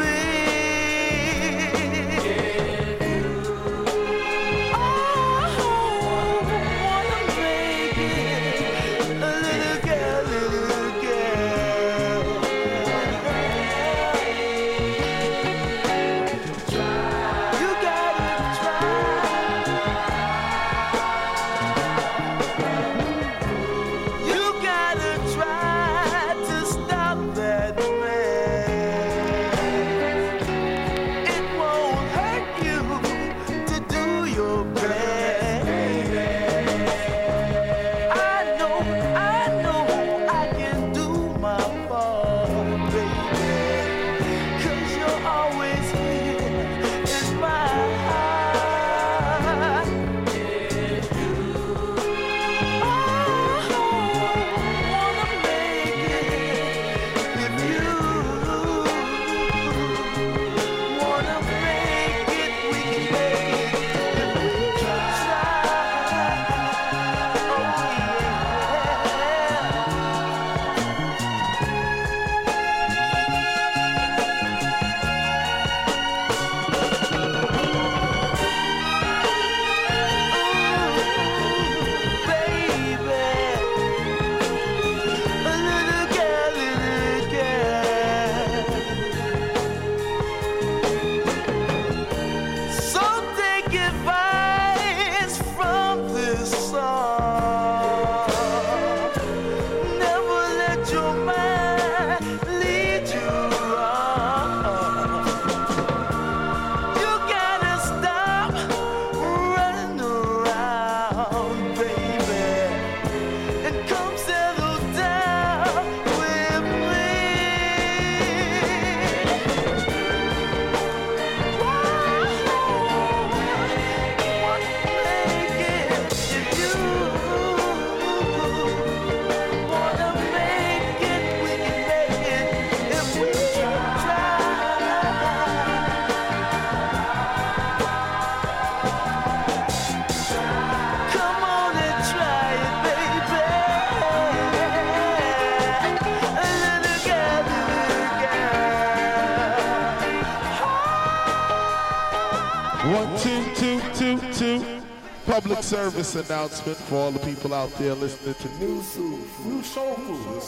Service 156.11 156.29
announcement 156.29 156.77
for 156.77 156.97
all 156.97 157.11
the 157.13 157.21
people 157.21 157.55
out 157.55 157.71
there 157.79 157.95
listening 157.95 158.35
to 158.35 158.49
New 158.59 158.83
Soul, 158.83 159.21
New 159.45 159.63
Soul 159.63 159.95
Food. 159.95 160.43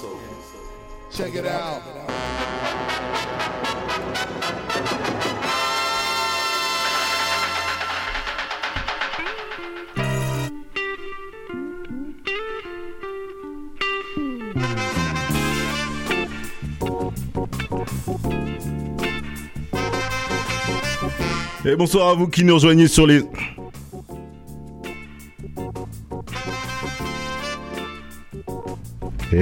Check 1.12 1.36
it 1.36 1.46
out. 1.46 1.82
Et 21.64 21.76
bonsoir 21.76 22.08
à 22.08 22.14
vous 22.14 22.26
qui 22.26 22.42
nous 22.42 22.54
rejoignez 22.54 22.88
sur 22.88 23.06
les. 23.06 23.22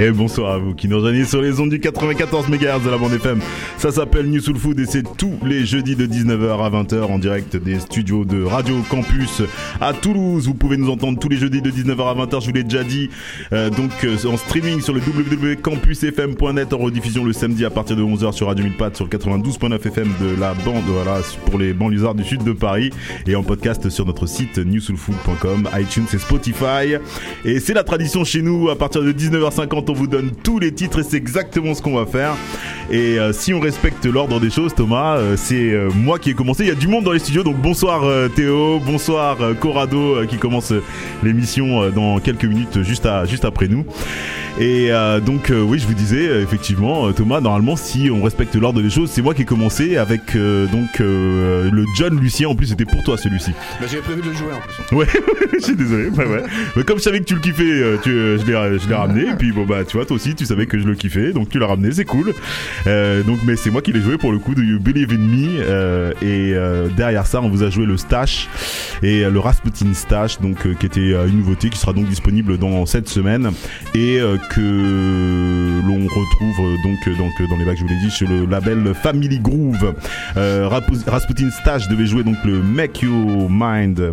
Et 0.02 0.10
bonsoir 0.12 0.54
à 0.54 0.56
vous 0.56 0.74
qui 0.74 0.88
nous 0.88 0.96
rejoignez 0.96 1.26
sur 1.26 1.42
les 1.42 1.60
ondes 1.60 1.68
du 1.68 1.78
94 1.78 2.48
MHz 2.48 2.82
de 2.82 2.88
la 2.88 2.96
bande 2.96 3.12
FM. 3.12 3.38
Ça 3.76 3.92
s'appelle 3.92 4.30
New 4.30 4.40
Soul 4.40 4.56
Food 4.56 4.80
et 4.80 4.86
c'est 4.86 5.02
tous 5.18 5.34
les 5.44 5.66
jeudis 5.66 5.94
de 5.94 6.06
19h 6.06 6.64
à 6.64 6.70
20h 6.70 7.02
en 7.02 7.18
direct 7.18 7.58
des 7.58 7.78
studios 7.80 8.24
de 8.24 8.42
Radio 8.42 8.76
Campus 8.88 9.42
à 9.78 9.92
Toulouse. 9.92 10.46
Vous 10.46 10.54
pouvez 10.54 10.78
nous 10.78 10.88
entendre 10.88 11.18
tous 11.18 11.28
les 11.28 11.36
jeudis 11.36 11.60
de 11.60 11.70
19h 11.70 12.00
à 12.00 12.14
20h, 12.14 12.40
je 12.40 12.46
vous 12.46 12.52
l'ai 12.54 12.62
déjà 12.62 12.82
dit. 12.82 13.10
Euh, 13.52 13.68
donc 13.68 13.90
euh, 14.04 14.16
en 14.26 14.38
streaming 14.38 14.80
sur 14.80 14.94
le 14.94 15.00
www.campusfm.net 15.00 16.72
en 16.72 16.78
rediffusion 16.78 17.22
le 17.22 17.34
samedi 17.34 17.66
à 17.66 17.70
partir 17.70 17.94
de 17.94 18.02
11h 18.02 18.32
sur 18.32 18.46
Radio 18.46 18.64
1000 18.64 18.76
Pattes 18.78 18.96
sur 18.96 19.04
le 19.04 19.10
92.9 19.10 19.86
FM 19.86 20.08
de 20.18 20.40
la 20.40 20.54
bande 20.54 20.84
voilà 20.86 21.18
pour 21.44 21.58
les 21.58 21.74
banlieusards 21.74 22.14
du 22.14 22.24
sud 22.24 22.42
de 22.42 22.52
Paris 22.52 22.88
et 23.26 23.36
en 23.36 23.42
podcast 23.42 23.90
sur 23.90 24.06
notre 24.06 24.24
site 24.24 24.56
newsoulfood.com, 24.56 25.68
iTunes 25.78 26.06
et 26.14 26.18
Spotify. 26.18 26.96
Et 27.44 27.60
c'est 27.60 27.74
la 27.74 27.84
tradition 27.84 28.24
chez 28.24 28.40
nous 28.40 28.70
à 28.70 28.78
partir 28.78 29.02
de 29.02 29.12
19h50 29.12 29.89
on 29.90 29.92
vous 29.92 30.06
donne 30.06 30.30
tous 30.30 30.58
les 30.58 30.72
titres 30.72 31.00
et 31.00 31.02
c'est 31.02 31.16
exactement 31.16 31.74
ce 31.74 31.82
qu'on 31.82 31.94
va 31.94 32.06
faire. 32.06 32.34
Et 32.90 33.18
euh, 33.18 33.32
si 33.32 33.52
on 33.52 33.60
respecte 33.60 34.06
l'ordre 34.06 34.40
des 34.40 34.50
choses, 34.50 34.74
Thomas, 34.74 35.16
euh, 35.16 35.36
c'est 35.36 35.70
euh, 35.72 35.90
moi 35.94 36.18
qui 36.18 36.30
ai 36.30 36.34
commencé. 36.34 36.64
Il 36.64 36.68
y 36.68 36.72
a 36.72 36.76
du 36.76 36.88
monde 36.88 37.04
dans 37.04 37.12
les 37.12 37.18
studios, 37.18 37.42
donc 37.42 37.56
bonsoir 37.56 38.02
Théo, 38.34 38.80
bonsoir 38.80 39.36
Corrado 39.60 40.24
qui 40.28 40.36
commence 40.36 40.72
l'émission 41.22 41.90
dans 41.90 42.18
quelques 42.20 42.44
minutes 42.44 42.82
juste 42.82 43.06
après 43.44 43.68
nous. 43.68 43.84
Et 44.58 44.90
euh, 44.90 45.20
donc 45.20 45.50
euh, 45.50 45.60
oui, 45.62 45.78
je 45.78 45.86
vous 45.86 45.94
disais 45.94 46.28
euh, 46.28 46.42
effectivement, 46.42 47.12
Thomas, 47.12 47.40
normalement 47.40 47.76
si 47.76 48.10
on 48.10 48.22
respecte 48.22 48.54
l'ordre 48.56 48.82
des 48.82 48.90
choses, 48.90 49.10
c'est 49.10 49.22
moi 49.22 49.34
qui 49.34 49.42
ai 49.42 49.44
commencé 49.44 49.96
avec 49.96 50.34
euh, 50.36 50.66
donc 50.66 51.00
euh, 51.00 51.70
le 51.70 51.84
John 51.96 52.18
Lucien. 52.18 52.48
En 52.48 52.54
plus, 52.54 52.66
c'était 52.66 52.84
pour 52.84 53.02
toi 53.02 53.16
celui-ci. 53.16 53.52
Bah, 53.80 53.86
j'avais 53.90 54.02
prévu 54.02 54.20
de 54.22 54.28
le 54.28 54.34
jouer 54.34 54.52
en 54.52 54.60
plus. 54.60 54.96
Ouais, 54.96 55.06
je 55.54 55.64
suis 55.64 55.76
désolé. 55.76 56.10
Bah 56.10 56.24
ouais. 56.26 56.42
Mais 56.76 56.82
comme 56.82 56.98
je 56.98 57.02
savais 57.02 57.20
que 57.20 57.24
tu 57.24 57.34
le 57.34 57.40
kiffais, 57.40 57.98
tu, 58.02 58.10
je 58.10 58.44
l'ai, 58.46 58.78
je 58.78 58.88
l'ai 58.88 58.94
ramené. 58.94 59.22
Et 59.30 59.34
puis 59.38 59.52
bon 59.52 59.64
bah 59.64 59.84
tu 59.84 59.96
vois, 59.96 60.04
toi 60.06 60.16
aussi, 60.16 60.34
tu 60.34 60.44
savais 60.44 60.66
que 60.66 60.78
je 60.78 60.84
le 60.86 60.94
kiffais, 60.94 61.32
donc 61.32 61.48
tu 61.48 61.58
l'as 61.58 61.66
ramené, 61.66 61.92
c'est 61.92 62.04
cool. 62.04 62.34
Euh, 62.86 63.22
donc 63.22 63.38
mais 63.44 63.56
c'est 63.56 63.70
moi 63.70 63.82
qui 63.82 63.92
l'ai 63.92 64.00
joué 64.02 64.18
pour 64.18 64.32
le 64.32 64.38
coup 64.38 64.54
de 64.54 64.62
You 64.62 64.78
Believe 64.80 65.12
in 65.12 65.18
Me. 65.18 65.60
euh, 65.60 66.12
et 66.22 66.52
euh, 66.54 66.88
derrière 66.96 67.26
ça, 67.26 67.40
on 67.40 67.48
vous 67.48 67.62
a 67.62 67.70
joué 67.70 67.86
le 67.86 67.96
Stash 67.96 68.48
et 69.02 69.24
le 69.24 69.38
Rasputin 69.38 69.94
Stash, 69.94 70.40
donc 70.40 70.66
euh, 70.66 70.74
qui 70.78 70.86
était 70.86 71.00
une 71.28 71.38
nouveauté 71.38 71.70
qui 71.70 71.78
sera 71.78 71.92
donc 71.92 72.06
disponible 72.08 72.58
dans 72.58 72.84
cette 72.86 73.08
semaine 73.08 73.50
et 73.94 74.18
euh, 74.20 74.36
que 74.48 75.80
l'on 75.86 76.06
retrouve 76.06 76.60
euh, 76.60 76.76
donc 76.82 76.98
euh, 77.06 77.16
donc 77.16 77.32
euh, 77.40 77.46
dans 77.48 77.56
les 77.56 77.64
bacs, 77.64 77.76
je 77.76 77.82
vous 77.82 77.88
l'ai 77.88 78.00
dit, 78.00 78.10
sur 78.10 78.28
le 78.28 78.46
label 78.46 78.94
Family 78.94 79.38
Groove. 79.38 79.94
Rasputin 80.36 81.50
Stash 81.50 81.88
devait 81.88 82.06
jouer 82.06 82.24
donc 82.24 82.36
le 82.44 82.62
Make 82.62 83.02
Your 83.02 83.48
Mind 83.50 84.12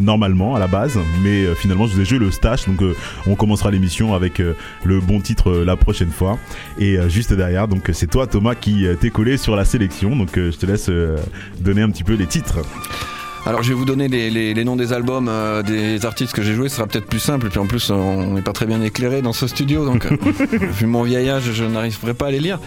normalement 0.00 0.54
à 0.54 0.58
la 0.58 0.66
base. 0.66 0.98
Mais 1.22 1.44
euh, 1.44 1.54
finalement 1.54 1.86
je 1.86 1.94
vous 1.94 2.00
ai 2.00 2.04
joué 2.04 2.18
le 2.18 2.30
stash 2.30 2.66
donc 2.66 2.82
euh, 2.82 2.94
on 3.26 3.34
commencera 3.34 3.70
l'émission 3.70 4.14
avec 4.14 4.40
euh, 4.40 4.54
le 4.84 5.00
bon 5.00 5.20
titre 5.20 5.52
la 5.52 5.76
prochaine 5.76 6.10
fois. 6.10 6.38
Et 6.78 6.98
juste 7.08 7.32
derrière 7.32 7.68
donc 7.68 7.90
c'est 7.92 8.08
toi 8.08 8.26
Thomas 8.26 8.54
qui 8.54 8.86
t'es 9.00 9.10
collé 9.10 9.36
sur 9.36 9.56
la 9.56 9.64
sélection. 9.64 10.16
Donc 10.16 10.30
je 10.34 10.56
te 10.56 10.66
laisse 10.66 10.90
donner 11.60 11.82
un 11.82 11.90
petit 11.90 12.04
peu 12.04 12.14
les 12.14 12.26
titres 12.26 12.60
Alors 13.46 13.62
je 13.62 13.68
vais 13.68 13.74
vous 13.74 13.84
donner 13.84 14.08
les, 14.08 14.30
les- 14.30 14.54
les 14.54 14.64
noms 14.64 14.74
des 14.76 14.92
albums 14.94 15.28
euh, 15.28 15.62
des 15.62 16.06
artistes 16.06 16.32
que 16.32 16.42
j'ai 16.42 16.54
joués, 16.54 16.68
ce 16.70 16.76
sera 16.76 16.86
peut-être 16.86 17.06
plus 17.06 17.18
simple. 17.18 17.46
Et 17.46 17.50
puis 17.50 17.58
en 17.58 17.66
plus, 17.66 17.90
on 17.90 18.32
n'est 18.32 18.40
pas 18.42 18.52
très 18.52 18.64
bien 18.64 18.80
éclairé 18.80 19.20
dans 19.20 19.34
ce 19.34 19.46
studio, 19.46 19.84
donc 19.84 20.06
euh, 20.10 20.16
vu 20.50 20.86
mon 20.86 21.02
vieil 21.02 21.28
âge, 21.28 21.50
je 21.52 21.64
n'arriverai 21.64 22.14
pas 22.14 22.28
à 22.28 22.30
les 22.30 22.40
lire. 22.40 22.58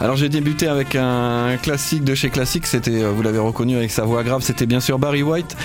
Alors 0.00 0.14
j'ai 0.16 0.28
débuté 0.28 0.68
avec 0.68 0.94
un 0.94 1.56
classique 1.60 2.04
de 2.04 2.14
chez 2.14 2.30
Classique, 2.30 2.66
c'était, 2.66 3.02
euh, 3.02 3.10
vous 3.10 3.22
l'avez 3.22 3.38
reconnu 3.40 3.76
avec 3.76 3.90
sa 3.90 4.04
voix 4.04 4.22
grave, 4.22 4.42
c'était 4.42 4.66
bien 4.66 4.80
sûr 4.80 4.98
Barry 5.00 5.22
White. 5.24 5.56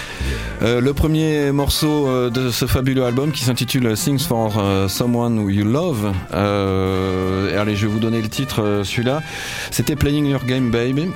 Euh, 0.63 0.82
le 0.82 0.93
premier 0.93 1.51
morceau 1.51 2.07
euh, 2.07 2.30
de 2.32 2.49
ce 2.49 2.66
fabuleux 2.66 3.03
album 3.03 3.32
qui 3.32 3.43
s'intitule 3.43 3.93
Things 3.95 4.20
for 4.20 4.55
euh, 4.57 4.88
Someone 4.88 5.38
Who 5.39 5.49
You 5.49 5.66
Love. 5.66 6.11
Euh, 6.34 7.61
allez, 7.61 7.76
je 7.76 7.86
vais 7.86 7.91
vous 7.93 7.99
donner 7.99 8.22
le 8.22 8.30
titre, 8.30 8.61
euh, 8.63 8.84
celui-là. 8.84 9.22
C'était 9.72 9.95
Playing 9.95 10.26
Your 10.26 10.43
Game 10.45 10.72
Baby. 10.72 11.09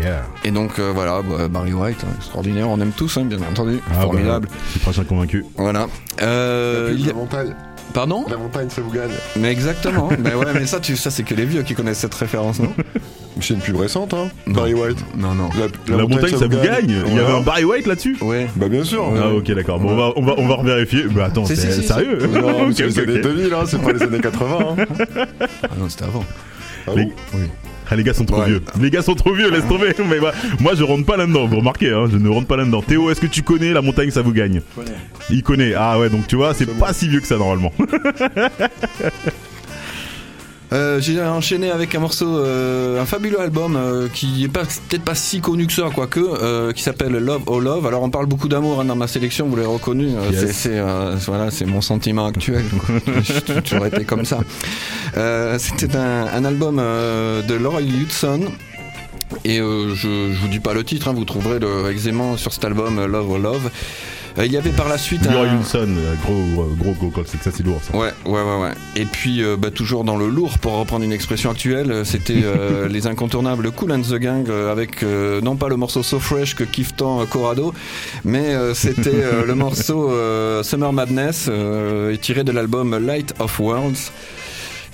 Yeah. 0.00 0.24
Et 0.44 0.50
donc 0.50 0.78
euh, 0.78 0.90
voilà, 0.94 1.22
bah, 1.22 1.48
Barry 1.48 1.72
White, 1.72 1.98
hein, 2.04 2.12
extraordinaire, 2.16 2.68
on 2.68 2.80
aime 2.80 2.92
tous, 2.92 3.16
hein, 3.16 3.24
bien 3.24 3.38
entendu, 3.38 3.80
Ah, 3.90 4.02
formidable. 4.02 4.48
bah, 4.50 4.54
je 4.66 4.70
suis 4.72 4.80
prochain 4.80 5.04
convaincu. 5.04 5.44
Voilà. 5.56 5.86
Euh, 6.22 6.90
il 6.94 7.00
y 7.00 7.04
a- 7.04 7.08
La 7.08 7.14
montagne, 7.14 7.54
Pardon? 7.92 8.24
La 8.28 8.36
montagne, 8.38 8.68
ça 8.70 8.80
vous 8.80 8.90
gagne. 8.90 9.12
Mais 9.36 9.52
exactement. 9.52 10.08
mais 10.18 10.34
ouais, 10.34 10.46
mais 10.52 10.66
ça, 10.66 10.80
tu, 10.80 10.96
ça 10.96 11.12
c'est 11.12 11.22
que 11.22 11.34
les 11.34 11.44
vieux 11.44 11.62
qui 11.62 11.74
connaissent 11.74 11.98
cette 12.00 12.14
référence, 12.14 12.58
non? 12.58 12.72
C'est 13.40 13.54
une 13.54 13.60
pub 13.60 13.76
récente, 13.76 14.14
hein 14.14 14.30
Barry 14.48 14.74
White. 14.74 14.98
Non, 15.16 15.32
non. 15.34 15.48
La, 15.56 15.96
La, 15.96 16.02
montagne, 16.02 16.30
ça 16.36 16.46
vous 16.48 16.60
gagne? 16.60 16.90
Il 17.06 17.14
y 17.14 17.18
avait 17.20 17.32
un 17.32 17.40
Barry 17.42 17.62
White 17.64 17.86
là-dessus? 17.86 18.16
Ouais. 18.20 18.48
Bah 18.56 18.68
bien 18.68 18.82
sûr. 18.82 19.04
Ah 19.16 19.28
ok 19.32 19.48
d'accord. 19.52 19.78
Bon 19.78 19.90
on 19.90 19.96
va 19.96 20.12
on 20.16 20.22
va 20.24 20.34
on 20.38 20.48
va 20.48 20.54
revérifier. 20.56 21.04
Mais 21.14 21.22
attends 21.22 21.44
c'est 21.44 21.54
si, 21.56 21.70
si, 21.72 21.82
sérieux 21.86 22.18
Non, 22.32 22.72
c'est 22.74 22.86
les 22.86 22.98
années 22.98 23.14
ok. 23.18 23.22
2000, 23.22 23.54
hein, 23.54 23.58
c'est 23.66 23.80
pas 23.80 23.92
les 23.92 24.02
années 24.02 24.20
80. 24.20 24.58
Hein. 24.78 24.84
Ah 25.64 25.68
non, 25.78 25.88
c'était 25.88 26.04
avant. 26.04 26.24
Ah 26.88 26.90
Les- 26.96 27.04
bon? 27.04 27.12
Ah, 27.90 27.96
les 27.96 28.02
gars 28.04 28.14
sont 28.14 28.24
trop 28.24 28.40
Ouais. 28.40 28.46
vieux. 28.48 28.62
Les 28.80 28.90
gars 28.90 29.02
sont 29.02 29.14
trop 29.14 29.32
vieux, 29.34 29.50
laisse 29.50 29.66
tomber. 29.68 29.92
Mais 30.10 30.18
bah, 30.20 30.32
moi, 30.60 30.72
je 30.74 30.82
rentre 30.82 31.04
pas 31.04 31.16
là-dedans. 31.16 31.46
Vous 31.46 31.56
remarquez, 31.58 31.90
hein, 31.90 32.06
je 32.10 32.16
ne 32.16 32.28
rentre 32.28 32.46
pas 32.46 32.56
là-dedans. 32.56 32.82
Théo, 32.82 33.10
est-ce 33.10 33.20
que 33.20 33.26
tu 33.26 33.42
connais 33.42 33.72
la 33.72 33.82
montagne, 33.82 34.10
ça 34.10 34.22
vous 34.22 34.32
gagne? 34.32 34.62
Il 35.30 35.42
connaît. 35.42 35.74
Ah 35.76 35.98
ouais, 35.98 36.08
donc 36.08 36.26
tu 36.26 36.36
vois, 36.36 36.54
c'est 36.54 36.66
pas 36.66 36.92
si 36.92 37.08
vieux 37.08 37.20
que 37.20 37.26
ça 37.26 37.36
normalement. 37.36 37.72
Euh, 40.72 41.00
J'ai 41.00 41.22
enchaîné 41.22 41.70
avec 41.70 41.94
un 41.94 42.00
morceau, 42.00 42.38
euh, 42.38 43.00
un 43.00 43.04
fabuleux 43.04 43.40
album 43.40 43.76
euh, 43.76 44.08
qui 44.12 44.42
est 44.44 44.48
pas 44.48 44.62
peut-être 44.88 45.04
pas 45.04 45.14
si 45.14 45.40
connu 45.40 45.66
que 45.66 45.72
ça, 45.72 45.84
quoique, 45.94 46.72
qui 46.72 46.82
s'appelle 46.82 47.12
Love 47.12 47.42
Oh 47.46 47.60
Love. 47.60 47.86
Alors 47.86 48.02
on 48.02 48.10
parle 48.10 48.26
beaucoup 48.26 48.48
d'amour 48.48 48.80
hein, 48.80 48.84
dans 48.84 48.96
ma 48.96 49.06
sélection, 49.06 49.46
vous 49.46 49.56
l'avez 49.56 49.68
reconnu. 49.68 50.08
Yes. 50.32 50.50
c'est- 50.52 50.80
voilà, 51.26 51.50
c'est 51.50 51.66
mon 51.66 51.80
sentiment 51.80 52.26
actuel. 52.26 52.64
J'ai 53.22 53.62
toujours 53.62 53.86
été 53.86 54.04
comme 54.04 54.24
ça. 54.24 54.38
C'était 55.58 55.96
un, 55.96 56.26
un 56.34 56.44
album 56.44 56.76
de 56.76 57.54
Laura 57.54 57.80
Hudson. 57.80 58.40
Et 59.44 59.56
je, 59.58 59.94
je 59.94 60.40
vous 60.40 60.48
dis 60.48 60.60
pas 60.60 60.74
le 60.74 60.84
titre, 60.84 61.08
hein, 61.08 61.12
vous 61.14 61.24
trouverez 61.24 61.58
le 61.58 61.90
aisément 61.92 62.36
sur 62.36 62.52
cet 62.52 62.64
album 62.64 63.04
Love 63.04 63.30
Oh 63.30 63.38
Love. 63.38 63.70
Euh, 64.38 64.46
il 64.46 64.52
y 64.52 64.56
avait 64.56 64.70
par 64.70 64.88
la 64.88 64.98
suite 64.98 65.24
Leroy 65.24 65.48
un... 65.48 65.56
Wilson, 65.58 65.94
euh, 65.96 66.14
gros, 66.24 66.62
euh, 66.62 66.74
gros, 66.76 66.92
gros, 66.92 67.10
coq, 67.10 67.24
c'est 67.26 67.38
que 67.38 67.44
ça, 67.44 67.50
c'est 67.54 67.62
lourd 67.62 67.80
ça. 67.82 67.96
Ouais, 67.96 68.10
ouais, 68.24 68.42
ouais, 68.42 68.62
ouais. 68.62 68.72
Et 68.96 69.04
puis, 69.04 69.42
bah, 69.58 69.70
toujours 69.70 70.04
dans 70.04 70.16
le 70.16 70.28
lourd, 70.28 70.58
pour 70.58 70.72
reprendre 70.78 71.04
une 71.04 71.12
expression 71.12 71.50
actuelle, 71.50 72.04
c'était 72.04 72.42
les 72.90 73.06
incontournables 73.06 73.70
Cool 73.72 73.92
and 73.92 74.02
the 74.02 74.14
Gang 74.14 74.50
avec 74.50 75.02
non 75.42 75.56
pas 75.56 75.68
le 75.68 75.76
morceau 75.76 76.02
So 76.02 76.18
Fresh 76.18 76.54
que 76.54 76.64
kiffe 76.64 76.94
tant 76.94 77.24
Corrado, 77.26 77.72
mais 78.24 78.54
c'était 78.74 79.44
le 79.46 79.54
morceau 79.54 80.10
Summer 80.62 80.92
Madness, 80.92 81.50
tiré 82.20 82.44
de 82.44 82.52
l'album 82.52 82.96
Light 82.98 83.34
of 83.38 83.58
Worlds. 83.60 84.10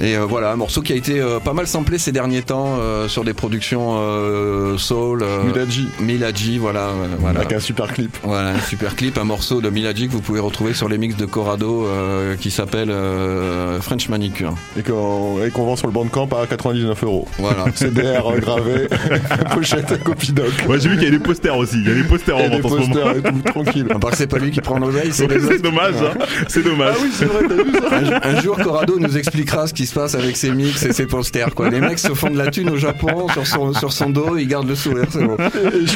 Et 0.02 0.16
euh, 0.16 0.24
voilà, 0.24 0.50
un 0.52 0.56
morceau 0.56 0.80
qui 0.80 0.92
a 0.94 0.96
été 0.96 1.20
euh, 1.20 1.40
pas 1.40 1.52
mal 1.52 1.66
samplé 1.66 1.98
ces 1.98 2.10
derniers 2.10 2.40
temps 2.42 2.78
euh, 2.80 3.06
sur 3.06 3.22
des 3.22 3.34
productions 3.34 3.96
euh, 3.98 4.78
soul. 4.78 5.22
euh, 5.22 5.44
Milaji. 5.44 5.88
Milaji, 6.00 6.56
voilà, 6.58 6.86
euh, 6.88 7.06
voilà. 7.18 7.40
Avec 7.40 7.52
un 7.52 7.60
super 7.60 7.92
clip. 7.92 8.16
Voilà, 8.22 8.50
un 8.50 8.60
super 8.60 8.96
clip, 8.96 9.18
un 9.18 9.24
morceau 9.24 9.60
de 9.60 9.68
Milaji 9.68 10.08
que 10.08 10.12
vous 10.12 10.22
pouvez 10.22 10.40
retrouver 10.40 10.72
sur 10.72 10.88
les 10.88 10.96
mix 10.96 11.16
de 11.16 11.26
Corrado 11.26 11.84
euh, 11.86 12.34
qui 12.36 12.50
s'appelle 12.50 12.90
euh, 12.90 13.78
French 13.82 14.08
Manicure. 14.08 14.54
Et 14.78 14.82
qu'on 14.82 15.36
vend 15.54 15.76
sur 15.76 15.86
le 15.86 15.92
bandcamp 15.92 16.28
à 16.40 16.46
99 16.46 17.04
euros. 17.04 17.28
Voilà. 17.38 17.66
CDR 17.74 18.22
gravé, 18.40 18.88
pochette 19.54 20.02
copie 20.02 20.32
doc. 20.32 20.46
Ouais, 20.66 20.80
j'ai 20.80 20.88
vu 20.88 20.94
qu'il 20.96 21.04
y 21.04 21.08
a 21.08 21.10
des 21.10 21.18
posters 21.18 21.56
aussi. 21.58 21.76
Il 21.76 21.88
y 21.88 21.90
a 21.90 21.94
des 21.94 22.04
posters 22.04 22.36
en 22.38 22.48
vente 22.48 22.64
en 22.64 22.68
ce 22.68 22.74
moment. 22.74 22.86
posters 22.86 23.16
et 23.16 23.22
tout, 23.22 23.42
tranquille. 23.52 23.86
À 23.94 23.98
part 23.98 24.10
que 24.12 24.16
c'est 24.16 24.26
pas 24.26 24.38
lui 24.38 24.50
qui 24.50 24.62
prend 24.62 24.78
l'oseille, 24.78 25.10
c'est 25.12 25.26
Ouais, 25.28 25.34
les 25.38 25.46
c'est 25.46 25.62
dommage, 25.62 25.94
hein. 26.02 26.18
C'est 26.48 26.64
dommage. 26.64 26.94
Ah 26.96 27.00
oui, 27.02 27.10
c'est 27.12 27.26
vrai, 27.26 27.42
t'as 27.46 27.54
vu 27.62 27.72
ça 27.72 28.28
Un, 28.28 28.36
un 28.36 28.40
jour, 28.40 28.56
Corrado 28.56 28.98
nous 28.98 29.16
expliquera 29.18 29.66
ce 29.66 29.74
qui 29.74 29.86
se 29.90 29.94
passe 29.94 30.14
avec 30.14 30.36
ses 30.36 30.50
mix 30.52 30.82
et 30.84 30.92
ses 30.92 31.06
posters. 31.06 31.54
Quoi. 31.54 31.68
Les 31.68 31.80
mecs 31.80 31.98
se 31.98 32.14
font 32.14 32.30
de 32.30 32.38
la 32.38 32.50
thune 32.50 32.70
au 32.70 32.76
Japon 32.76 33.26
sur 33.32 33.46
son, 33.46 33.72
sur 33.74 33.92
son 33.92 34.08
dos, 34.10 34.36
ils 34.36 34.46
gardent 34.46 34.68
le 34.68 34.74
sourire, 34.76 35.06
c'est 35.10 35.24
bon. 35.24 35.36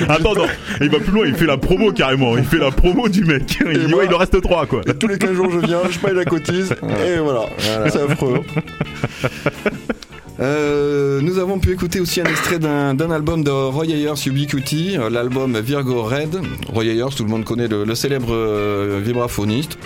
Attends, 0.09 0.35
non. 0.35 0.47
Il 0.81 0.91
va 0.91 0.99
plus 0.99 1.13
loin, 1.13 1.25
il 1.27 1.35
fait 1.35 1.47
la 1.47 1.57
promo 1.57 1.93
carrément. 1.93 2.37
Il 2.37 2.45
fait 2.45 2.59
la 2.59 2.71
promo 2.71 3.09
du 3.09 3.25
mec. 3.25 3.59
Il 3.65 3.79
dit, 3.79 3.87
moi- 3.87 4.01
ouais, 4.01 4.07
il 4.09 4.15
en 4.15 4.19
reste 4.19 4.41
trois, 4.43 4.67
quoi. 4.67 4.81
Et 4.87 4.95
tous 4.95 5.07
les 5.07 5.17
15 5.19 5.33
jours, 5.33 5.51
je 5.51 5.65
viens, 5.67 5.79
je 5.89 5.99
paye 5.99 6.15
la 6.15 6.25
cotise, 6.25 6.75
et 7.07 7.19
voilà. 7.21 7.45
C'est 7.89 8.03
affreux. 8.03 8.41
Euh, 10.41 11.21
nous 11.23 11.39
avons 11.39 11.61
pu 11.61 11.71
écouter 11.73 12.01
aussi 12.01 12.21
un 12.21 12.25
extrait 12.25 12.59
d'un 12.59 12.93
d'un 12.95 13.13
album 13.13 13.45
de 13.45 13.51
Roy 13.51 13.85
Ayers 13.87 14.15
Ubiquity, 14.27 14.97
l'album 15.11 15.57
Virgo 15.61 16.03
Red. 16.03 16.41
Roy 16.73 16.87
Ayers, 16.87 17.15
tout 17.17 17.23
le 17.23 17.31
monde 17.31 17.45
connaît 17.45 17.69
le, 17.69 17.85
le 17.85 17.95
célèbre 17.95 18.31
euh, 18.35 19.01
vibraphoniste. 19.03 19.79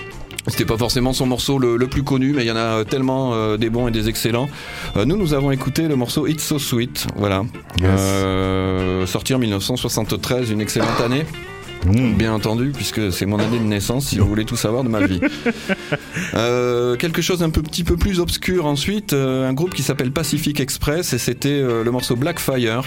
C'était 0.48 0.64
pas 0.64 0.76
forcément 0.78 1.12
son 1.12 1.26
morceau 1.26 1.58
le, 1.58 1.76
le 1.76 1.86
plus 1.86 2.02
connu, 2.02 2.32
mais 2.34 2.42
il 2.44 2.48
y 2.48 2.50
en 2.50 2.56
a 2.56 2.84
tellement 2.84 3.32
euh, 3.34 3.56
des 3.56 3.70
bons 3.70 3.86
et 3.88 3.90
des 3.90 4.08
excellents. 4.08 4.48
Euh, 4.96 5.04
nous, 5.04 5.16
nous 5.16 5.34
avons 5.34 5.50
écouté 5.50 5.88
le 5.88 5.96
morceau 5.96 6.26
It's 6.26 6.42
So 6.42 6.58
Sweet, 6.58 7.06
voilà, 7.16 7.44
Euh, 7.82 9.06
sorti 9.06 9.34
en 9.34 9.38
1973, 9.38 10.50
une 10.50 10.60
excellente 10.60 11.00
année. 11.04 11.24
Mmh. 11.86 12.14
Bien 12.14 12.32
entendu, 12.32 12.72
puisque 12.74 13.12
c'est 13.12 13.26
mon 13.26 13.38
année 13.38 13.58
de 13.58 13.64
naissance, 13.64 14.06
si 14.06 14.18
vous 14.18 14.26
voulez 14.26 14.44
tout 14.44 14.56
savoir 14.56 14.84
de 14.84 14.88
ma 14.88 15.06
vie. 15.06 15.20
Euh, 16.34 16.96
quelque 16.96 17.22
chose 17.22 17.42
un 17.42 17.50
peu, 17.50 17.62
petit 17.62 17.84
peu 17.84 17.96
plus 17.96 18.20
obscur 18.20 18.66
ensuite, 18.66 19.12
euh, 19.12 19.48
un 19.48 19.52
groupe 19.54 19.74
qui 19.74 19.82
s'appelle 19.82 20.12
Pacific 20.12 20.60
Express, 20.60 21.12
et 21.12 21.18
c'était 21.18 21.48
euh, 21.48 21.82
le 21.82 21.90
morceau 21.90 22.16
Blackfire. 22.16 22.82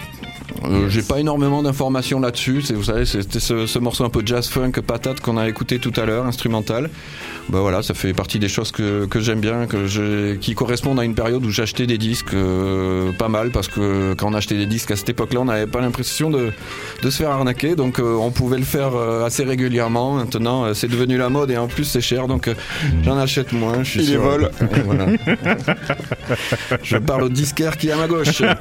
Euh, 0.65 0.89
J'ai 0.89 1.01
pas 1.01 1.19
énormément 1.19 1.63
d'informations 1.63 2.19
là-dessus. 2.19 2.63
Vous 2.73 2.83
savez, 2.83 3.05
c'était 3.05 3.39
ce, 3.39 3.65
ce 3.65 3.79
morceau 3.79 4.03
un 4.03 4.09
peu 4.09 4.21
jazz 4.23 4.47
funk 4.47 4.73
patate 4.85 5.21
qu'on 5.21 5.37
a 5.37 5.47
écouté 5.47 5.79
tout 5.79 5.93
à 5.95 6.05
l'heure, 6.05 6.25
instrumental. 6.25 6.89
Bah 7.49 7.59
voilà, 7.61 7.81
ça 7.81 7.93
fait 7.93 8.13
partie 8.13 8.37
des 8.37 8.47
choses 8.49 8.71
que, 8.71 9.05
que 9.05 9.19
j'aime 9.19 9.39
bien, 9.39 9.65
que 9.65 9.87
je, 9.87 10.35
qui 10.35 10.53
correspondent 10.53 10.99
à 10.99 11.03
une 11.03 11.15
période 11.15 11.43
où 11.43 11.49
j'achetais 11.49 11.87
des 11.87 11.97
disques 11.97 12.35
pas 13.17 13.27
mal, 13.29 13.49
parce 13.51 13.67
que 13.67 14.13
quand 14.13 14.29
on 14.29 14.33
achetait 14.33 14.57
des 14.57 14.67
disques 14.67 14.91
à 14.91 14.95
cette 14.95 15.09
époque-là, 15.09 15.39
on 15.41 15.45
n'avait 15.45 15.67
pas 15.67 15.81
l'impression 15.81 16.29
de, 16.29 16.51
de 17.01 17.09
se 17.09 17.17
faire 17.17 17.31
arnaquer, 17.31 17.75
donc 17.75 17.99
on 17.99 18.29
pouvait 18.31 18.59
le 18.59 18.63
faire 18.63 18.80
euh, 18.95 19.25
assez 19.25 19.43
régulièrement. 19.43 20.13
Maintenant, 20.15 20.65
euh, 20.65 20.73
c'est 20.73 20.87
devenu 20.87 21.17
la 21.17 21.29
mode 21.29 21.51
et 21.51 21.57
en 21.57 21.67
plus 21.67 21.83
c'est 21.85 22.01
cher, 22.01 22.27
donc 22.27 22.47
euh, 22.47 22.53
j'en 23.03 23.17
achète 23.17 23.51
moins. 23.53 23.83
Je 23.83 23.89
suis 23.91 23.99
Il 24.01 24.05
les 24.07 24.11
sûr. 24.13 24.21
vole. 24.21 24.51
Et 24.61 24.79
voilà. 24.81 25.05
je 26.83 26.97
parle 26.97 27.23
au 27.23 27.29
disquaire 27.29 27.77
qui 27.77 27.89
est 27.89 27.91
à 27.91 27.97
ma 27.97 28.07
gauche. 28.07 28.41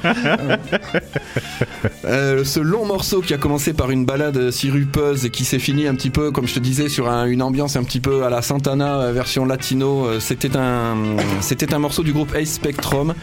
Euh, 2.04 2.44
ce 2.44 2.60
long 2.60 2.84
morceau 2.84 3.20
qui 3.20 3.32
a 3.34 3.38
commencé 3.38 3.72
par 3.72 3.90
une 3.90 4.04
balade 4.04 4.50
sirupeuse 4.50 5.24
et 5.26 5.30
qui 5.30 5.44
s'est 5.44 5.58
fini 5.58 5.86
un 5.86 5.94
petit 5.94 6.10
peu, 6.10 6.30
comme 6.30 6.46
je 6.46 6.54
te 6.54 6.58
disais, 6.58 6.88
sur 6.88 7.08
un- 7.08 7.26
une 7.26 7.42
ambiance 7.42 7.76
un 7.76 7.84
petit 7.84 8.00
peu 8.00 8.24
à 8.24 8.30
la 8.30 8.42
Santana 8.42 9.00
euh, 9.00 9.12
version 9.12 9.44
latino. 9.46 10.06
euh, 10.06 10.20
C'était 10.20 10.56
un, 10.56 10.96
c'était 11.40 11.72
un 11.72 11.78
morceau 11.78 12.02
du 12.02 12.12
groupe 12.12 12.34
Ace 12.34 12.52
Spectrum 12.54 13.14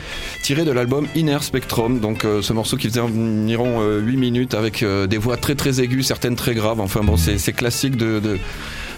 tiré 0.43 0.64
de 0.64 0.72
l'album 0.72 1.06
Inner 1.16 1.38
Spectrum. 1.41 2.00
Donc 2.00 2.24
euh, 2.26 2.41
ce 2.41 2.54
morceau 2.54 2.78
qui 2.78 2.88
faisait 2.88 3.00
environ 3.02 3.82
euh, 3.82 4.00
8 4.00 4.18
minutes 4.18 4.54
avec 4.54 4.82
euh, 4.84 5.06
des 5.08 5.18
voix 5.18 5.38
très 5.38 5.56
très 5.56 5.82
aiguës, 5.82 6.06
certaines 6.06 6.36
très 6.36 6.54
graves. 6.56 6.80
Enfin 6.88 7.03
bon, 7.03 7.17
c'est 7.17 7.53
classique 7.53 7.97
de, 7.97 8.19
de 8.19 8.39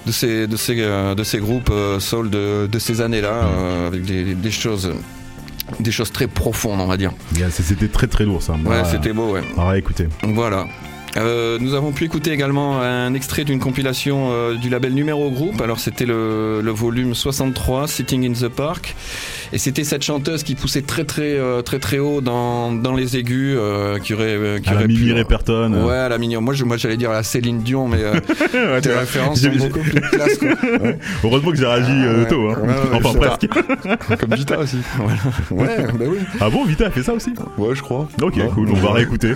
de 0.05 0.11
ces 0.11 0.45
de 0.47 0.55
ces 0.57 0.75
euh, 0.79 1.15
de 1.15 1.23
ces 1.23 1.39
groupes 1.39 1.71
euh, 1.71 1.99
soul 1.99 2.29
de, 2.29 2.67
de 2.71 2.79
ces 2.79 3.01
années-là 3.01 3.33
euh, 3.33 3.87
avec 3.87 4.03
des, 4.05 4.35
des 4.35 4.51
choses 4.51 4.93
des 5.79 5.91
choses 5.91 6.11
très 6.11 6.27
profondes, 6.27 6.79
on 6.81 6.85
va 6.85 6.97
dire. 6.97 7.11
Yeah, 7.35 7.49
C'était 7.51 7.87
très 7.87 8.07
très 8.07 8.25
lourd 8.25 8.41
ça. 8.43 8.53
Ouais, 8.53 8.83
c'était 8.91 9.13
beau, 9.13 9.33
ouais. 9.33 9.41
Ah, 9.57 9.75
écoutez. 9.77 10.07
Voilà. 10.23 10.65
Euh, 11.17 11.57
nous 11.59 11.73
avons 11.73 11.91
pu 11.91 12.03
écouter 12.05 12.31
également 12.31 12.81
un 12.81 13.13
extrait 13.13 13.43
d'une 13.43 13.59
compilation 13.59 14.29
euh, 14.31 14.55
du 14.55 14.69
label 14.69 14.93
Numéro 14.93 15.29
Group. 15.31 15.59
Alors 15.61 15.79
c'était 15.79 16.05
le, 16.05 16.61
le 16.61 16.71
volume 16.71 17.15
63, 17.15 17.87
Sitting 17.87 18.27
in 18.29 18.33
the 18.33 18.47
Park, 18.49 18.95
et 19.51 19.57
c'était 19.57 19.83
cette 19.83 20.03
chanteuse 20.03 20.43
qui 20.43 20.55
poussait 20.55 20.81
très 20.83 21.03
très 21.05 21.35
euh, 21.37 21.61
très 21.61 21.79
très 21.79 21.97
haut 21.99 22.21
dans, 22.21 22.71
dans 22.71 22.93
les 22.93 23.17
aigus, 23.17 23.57
qui 24.03 24.13
aurait 24.13 24.59
qui 24.63 24.69
À 24.69 24.73
la 24.73 24.77
aurait 24.79 24.87
Mimi 24.87 25.07
pu- 25.07 25.13
Reperton. 25.13 25.73
euh. 25.73 25.85
Ouais, 25.87 25.95
à 25.95 26.09
la 26.09 26.17
mignon. 26.17 26.41
Moi, 26.41 26.53
je, 26.53 26.63
moi, 26.63 26.77
j'allais 26.77 26.97
dire 26.97 27.09
à 27.11 27.15
la 27.15 27.23
Céline 27.23 27.59
Dion, 27.61 27.87
mais 27.87 27.97
Ouais, 28.53 28.81
tes 28.81 28.93
références 28.93 29.41
sont 29.41 29.49
beaucoup 29.49 29.79
plus 29.79 30.01
classe. 30.01 30.37
Quoi. 30.37 30.49
Heureusement 31.23 31.51
que 31.51 31.57
j'ai 31.57 31.65
réagi 31.65 31.91
Ouais, 31.91 32.27
tôt. 32.27 32.49
Hein. 32.49 32.57
enfin 32.93 33.13
presque. 33.17 33.47
Comme 34.19 34.35
Vita 34.35 34.59
aussi. 34.59 34.77
Ouais, 35.51 35.65
bah 35.97 36.05
oui. 36.07 36.17
Ah 36.39 36.49
bon, 36.49 36.65
Vita 36.65 36.85
a 36.87 36.91
fait 36.91 37.03
ça 37.03 37.13
aussi? 37.13 37.33
Ouais, 37.57 37.73
je 37.75 37.81
crois. 37.81 38.07
Ok, 38.21 38.35
cool. 38.53 38.69
On 38.71 38.75
va 38.75 38.91
réécouter. 38.93 39.33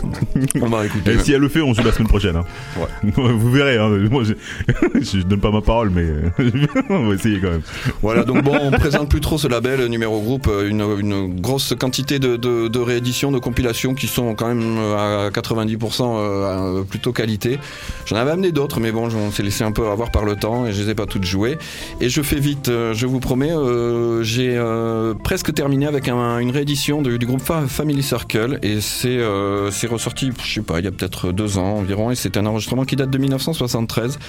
On 0.61 0.67
va 0.67 0.85
écouter. 0.85 1.13
Et 1.13 1.19
si 1.19 1.33
elle 1.33 1.41
le 1.41 1.49
fait 1.49 1.61
on 1.63 1.73
joue 1.73 1.83
la 1.83 1.91
semaine 1.91 2.07
prochaine. 2.07 2.35
hein. 2.35 2.43
Vous 3.03 3.51
verrez. 3.51 3.77
hein. 3.77 3.89
Moi, 4.11 4.23
je... 4.23 4.33
je 5.01 5.23
donne 5.23 5.39
pas 5.39 5.51
ma 5.51 5.61
parole, 5.61 5.89
mais 5.89 6.05
on 6.89 7.07
va 7.07 7.15
essayer 7.15 7.39
quand 7.39 7.51
même. 7.51 7.61
Voilà, 8.01 8.23
donc 8.23 8.43
bon, 8.43 8.57
on 8.61 8.71
présente 8.71 9.09
plus 9.09 9.21
trop 9.21 9.37
ce 9.37 9.47
label 9.47 9.85
numéro 9.87 10.21
groupe, 10.21 10.47
euh, 10.49 10.69
une, 10.69 10.81
une 10.99 11.39
grosse 11.39 11.73
quantité 11.79 12.19
de, 12.19 12.35
de, 12.35 12.67
de 12.67 12.79
rééditions, 12.79 13.31
de 13.31 13.39
compilations 13.39 13.93
qui 13.93 14.07
sont 14.07 14.35
quand 14.35 14.47
même 14.47 14.77
euh, 14.77 15.27
à 15.27 15.29
90% 15.29 16.01
euh, 16.01 16.83
plutôt 16.83 17.11
qualité. 17.11 17.59
J'en 18.05 18.15
avais 18.17 18.31
amené 18.31 18.51
d'autres, 18.51 18.79
mais 18.79 18.91
bon, 18.91 19.07
on 19.13 19.31
s'est 19.31 19.43
laissé 19.43 19.63
un 19.63 19.71
peu 19.71 19.87
avoir 19.87 20.11
par 20.11 20.25
le 20.25 20.35
temps 20.35 20.65
et 20.65 20.73
je 20.73 20.83
les 20.83 20.89
ai 20.91 20.95
pas 20.95 21.05
toutes 21.05 21.23
jouées. 21.25 21.57
Et 22.01 22.09
je 22.09 22.21
fais 22.21 22.39
vite, 22.39 22.69
je 22.69 23.05
vous 23.05 23.19
promets, 23.19 23.51
euh, 23.51 24.23
j'ai 24.23 24.53
euh, 24.55 25.13
presque 25.13 25.53
terminé 25.53 25.85
avec 25.87 26.07
un- 26.07 26.39
une 26.39 26.51
réédition 26.51 27.01
du, 27.01 27.17
du 27.19 27.25
groupe 27.25 27.41
Fa- 27.41 27.67
Family 27.67 28.03
Circle 28.03 28.59
et 28.63 28.81
c'est 28.81 29.17
euh, 29.17 29.71
c'est 29.71 29.87
ressorti, 29.87 30.31
je 30.43 30.53
sais 30.55 30.61
pas, 30.61 30.79
il 30.79 30.85
y 30.85 30.87
a 30.87 30.91
peut-être 30.91 31.31
deux 31.31 31.52
ans 31.57 31.77
environ 31.77 32.11
et 32.11 32.15
c'est 32.15 32.37
un 32.37 32.45
enregistrement 32.45 32.85
qui 32.85 32.95
date 32.95 33.09
de 33.09 33.17
1973. 33.17 34.19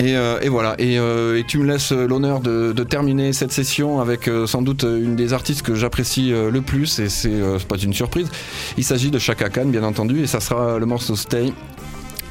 Et, 0.00 0.16
euh, 0.16 0.40
et 0.40 0.48
voilà, 0.48 0.76
et, 0.78 0.98
euh, 0.98 1.38
et 1.38 1.44
tu 1.44 1.58
me 1.58 1.66
laisses 1.66 1.92
l'honneur 1.92 2.40
de, 2.40 2.72
terminer 2.84 3.34
cette 3.34 3.52
session 3.52 4.00
avec 4.00 4.28
euh, 4.28 4.46
sans 4.46 4.62
doute 4.62 4.82
une 4.84 5.14
des 5.14 5.34
artistes 5.34 5.60
que 5.60 5.74
j'apprécie 5.74 6.32
euh, 6.32 6.50
le 6.50 6.62
plus, 6.62 6.98
et 7.00 7.10
c'est 7.10 7.28
euh, 7.28 7.58
c'est 7.58 7.68
pas 7.68 7.76
une 7.76 7.92
surprise. 7.92 8.30
Il 8.78 8.84
s'agit 8.84 9.10
de 9.10 9.18
Chaka 9.18 9.50
Khan, 9.50 9.66
bien 9.66 9.82
entendu, 9.84 10.22
et 10.22 10.26
ça 10.26 10.40
sera 10.40 10.78
le 10.78 10.86
morceau 10.86 11.16
Stay. 11.16 11.52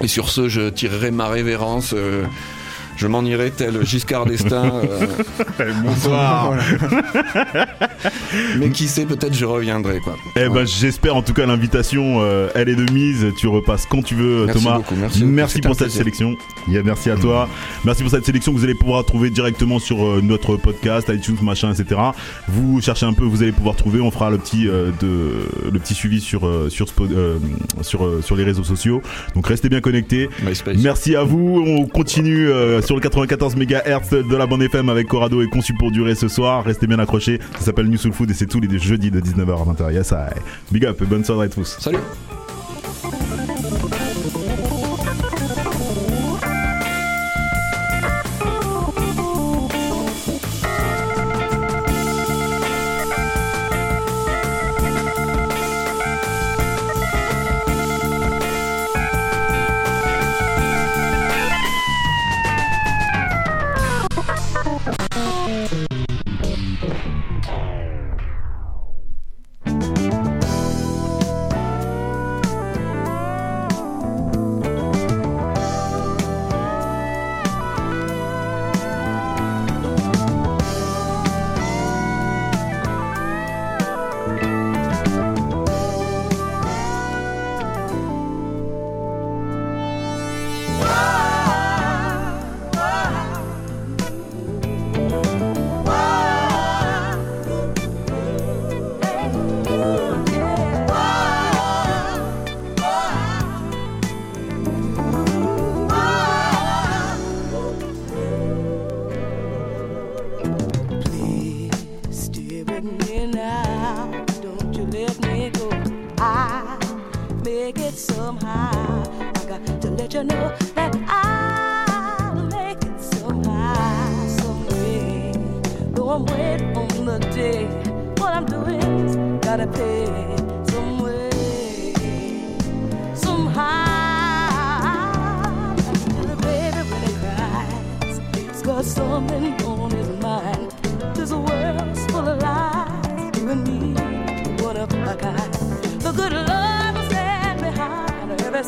Et 0.01 0.07
sur 0.07 0.29
ce, 0.29 0.49
je 0.49 0.69
tirerai 0.69 1.11
ma 1.11 1.27
révérence. 1.27 1.93
Euh, 2.99 3.01
je 3.01 3.07
m'en 3.07 3.23
irai 3.23 3.51
tel 3.51 3.85
Giscard 3.85 4.25
d'Estaing. 4.25 4.81
euh, 5.59 5.73
Bonsoir. 5.83 6.53
voilà. 6.53 7.67
Mais 8.59 8.69
qui 8.69 8.87
sait, 8.87 9.05
peut-être 9.05 9.33
je 9.33 9.45
reviendrai, 9.45 9.99
quoi. 9.99 10.15
Eh 10.35 10.49
ben, 10.49 10.65
j'espère 10.65 11.15
en 11.15 11.21
tout 11.21 11.33
cas 11.33 11.45
l'invitation, 11.45 12.17
euh, 12.21 12.49
elle 12.55 12.69
est 12.69 12.75
de 12.75 12.91
mise. 12.91 13.25
Tu 13.37 13.47
repasses 13.47 13.85
quand 13.85 14.03
tu 14.03 14.15
veux, 14.15 14.45
Merci 14.45 14.63
Thomas. 14.63 14.77
beaucoup, 14.77 14.95
merci 14.95 15.23
beaucoup, 15.23 15.47
c'était 15.47 15.67
pour 15.67 15.75
cette 15.75 15.87
plaisir. 15.87 15.99
sélection. 15.99 16.35
Yeah, 16.67 16.83
merci 16.83 17.09
à 17.09 17.15
toi. 17.15 17.47
Merci 17.85 18.03
pour 18.03 18.11
cette 18.11 18.25
sélection 18.25 18.51
que 18.53 18.57
vous 18.57 18.63
allez 18.63 18.75
pouvoir 18.75 19.05
trouver 19.05 19.29
directement 19.29 19.79
sur 19.79 20.05
euh, 20.05 20.21
notre 20.21 20.55
podcast, 20.57 21.09
iTunes, 21.13 21.37
machin, 21.41 21.73
etc. 21.73 21.99
Vous 22.47 22.81
cherchez 22.81 23.05
un 23.05 23.13
peu, 23.13 23.23
vous 23.25 23.41
allez 23.43 23.51
pouvoir 23.51 23.75
trouver. 23.75 23.99
On 24.01 24.11
fera 24.11 24.29
le 24.29 24.37
petit 24.37 24.67
euh, 24.67 24.91
de 25.01 25.47
le 25.71 25.79
petit 25.79 25.93
suivi 25.93 26.21
sur 26.21 26.45
euh, 26.47 26.69
sur 26.69 26.87
euh, 27.01 27.39
sur 27.81 28.05
euh, 28.05 28.21
sur 28.21 28.35
les 28.35 28.43
réseaux 28.43 28.63
sociaux. 28.63 29.01
Donc 29.35 29.47
restez 29.47 29.69
bien 29.69 29.81
connectés. 29.81 30.29
Merci 30.77 31.15
à 31.15 31.23
vous. 31.23 31.63
On 31.65 31.85
continue 31.87 32.49
euh, 32.49 32.81
sur 32.89 32.95
le 32.95 33.01
94 33.01 33.55
MHz 33.55 34.27
de 34.27 34.35
la 34.35 34.47
bande 34.47 34.63
FM 34.63 34.89
avec 34.89 35.07
Corrado 35.07 35.43
et 35.43 35.47
Conçu 35.47 35.75
pour 35.75 35.91
durer 35.91 36.15
ce 36.15 36.27
soir. 36.27 36.63
Restez 36.63 36.87
bien 36.87 36.97
accrochés. 36.97 37.39
Ça 37.59 37.65
s'appelle 37.65 37.85
New 37.85 37.99
Soul 37.99 38.13
Food 38.13 38.31
et 38.31 38.33
c'est 38.33 38.47
tous 38.47 38.59
les 38.59 38.79
jeudis 38.79 39.11
de 39.11 39.21
19h 39.21 39.61
à 39.61 39.73
20h. 39.73 39.93
Yes. 39.93 40.11
Big 40.71 40.85
up 40.85 40.99
et 40.99 41.05
bonne 41.05 41.23
soirée 41.23 41.45
à 41.45 41.49
tous. 41.49 41.77
Salut. 41.79 41.99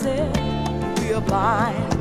blinded. 0.01 0.99
We 0.99 1.13
are 1.13 1.21
blind. 1.21 2.00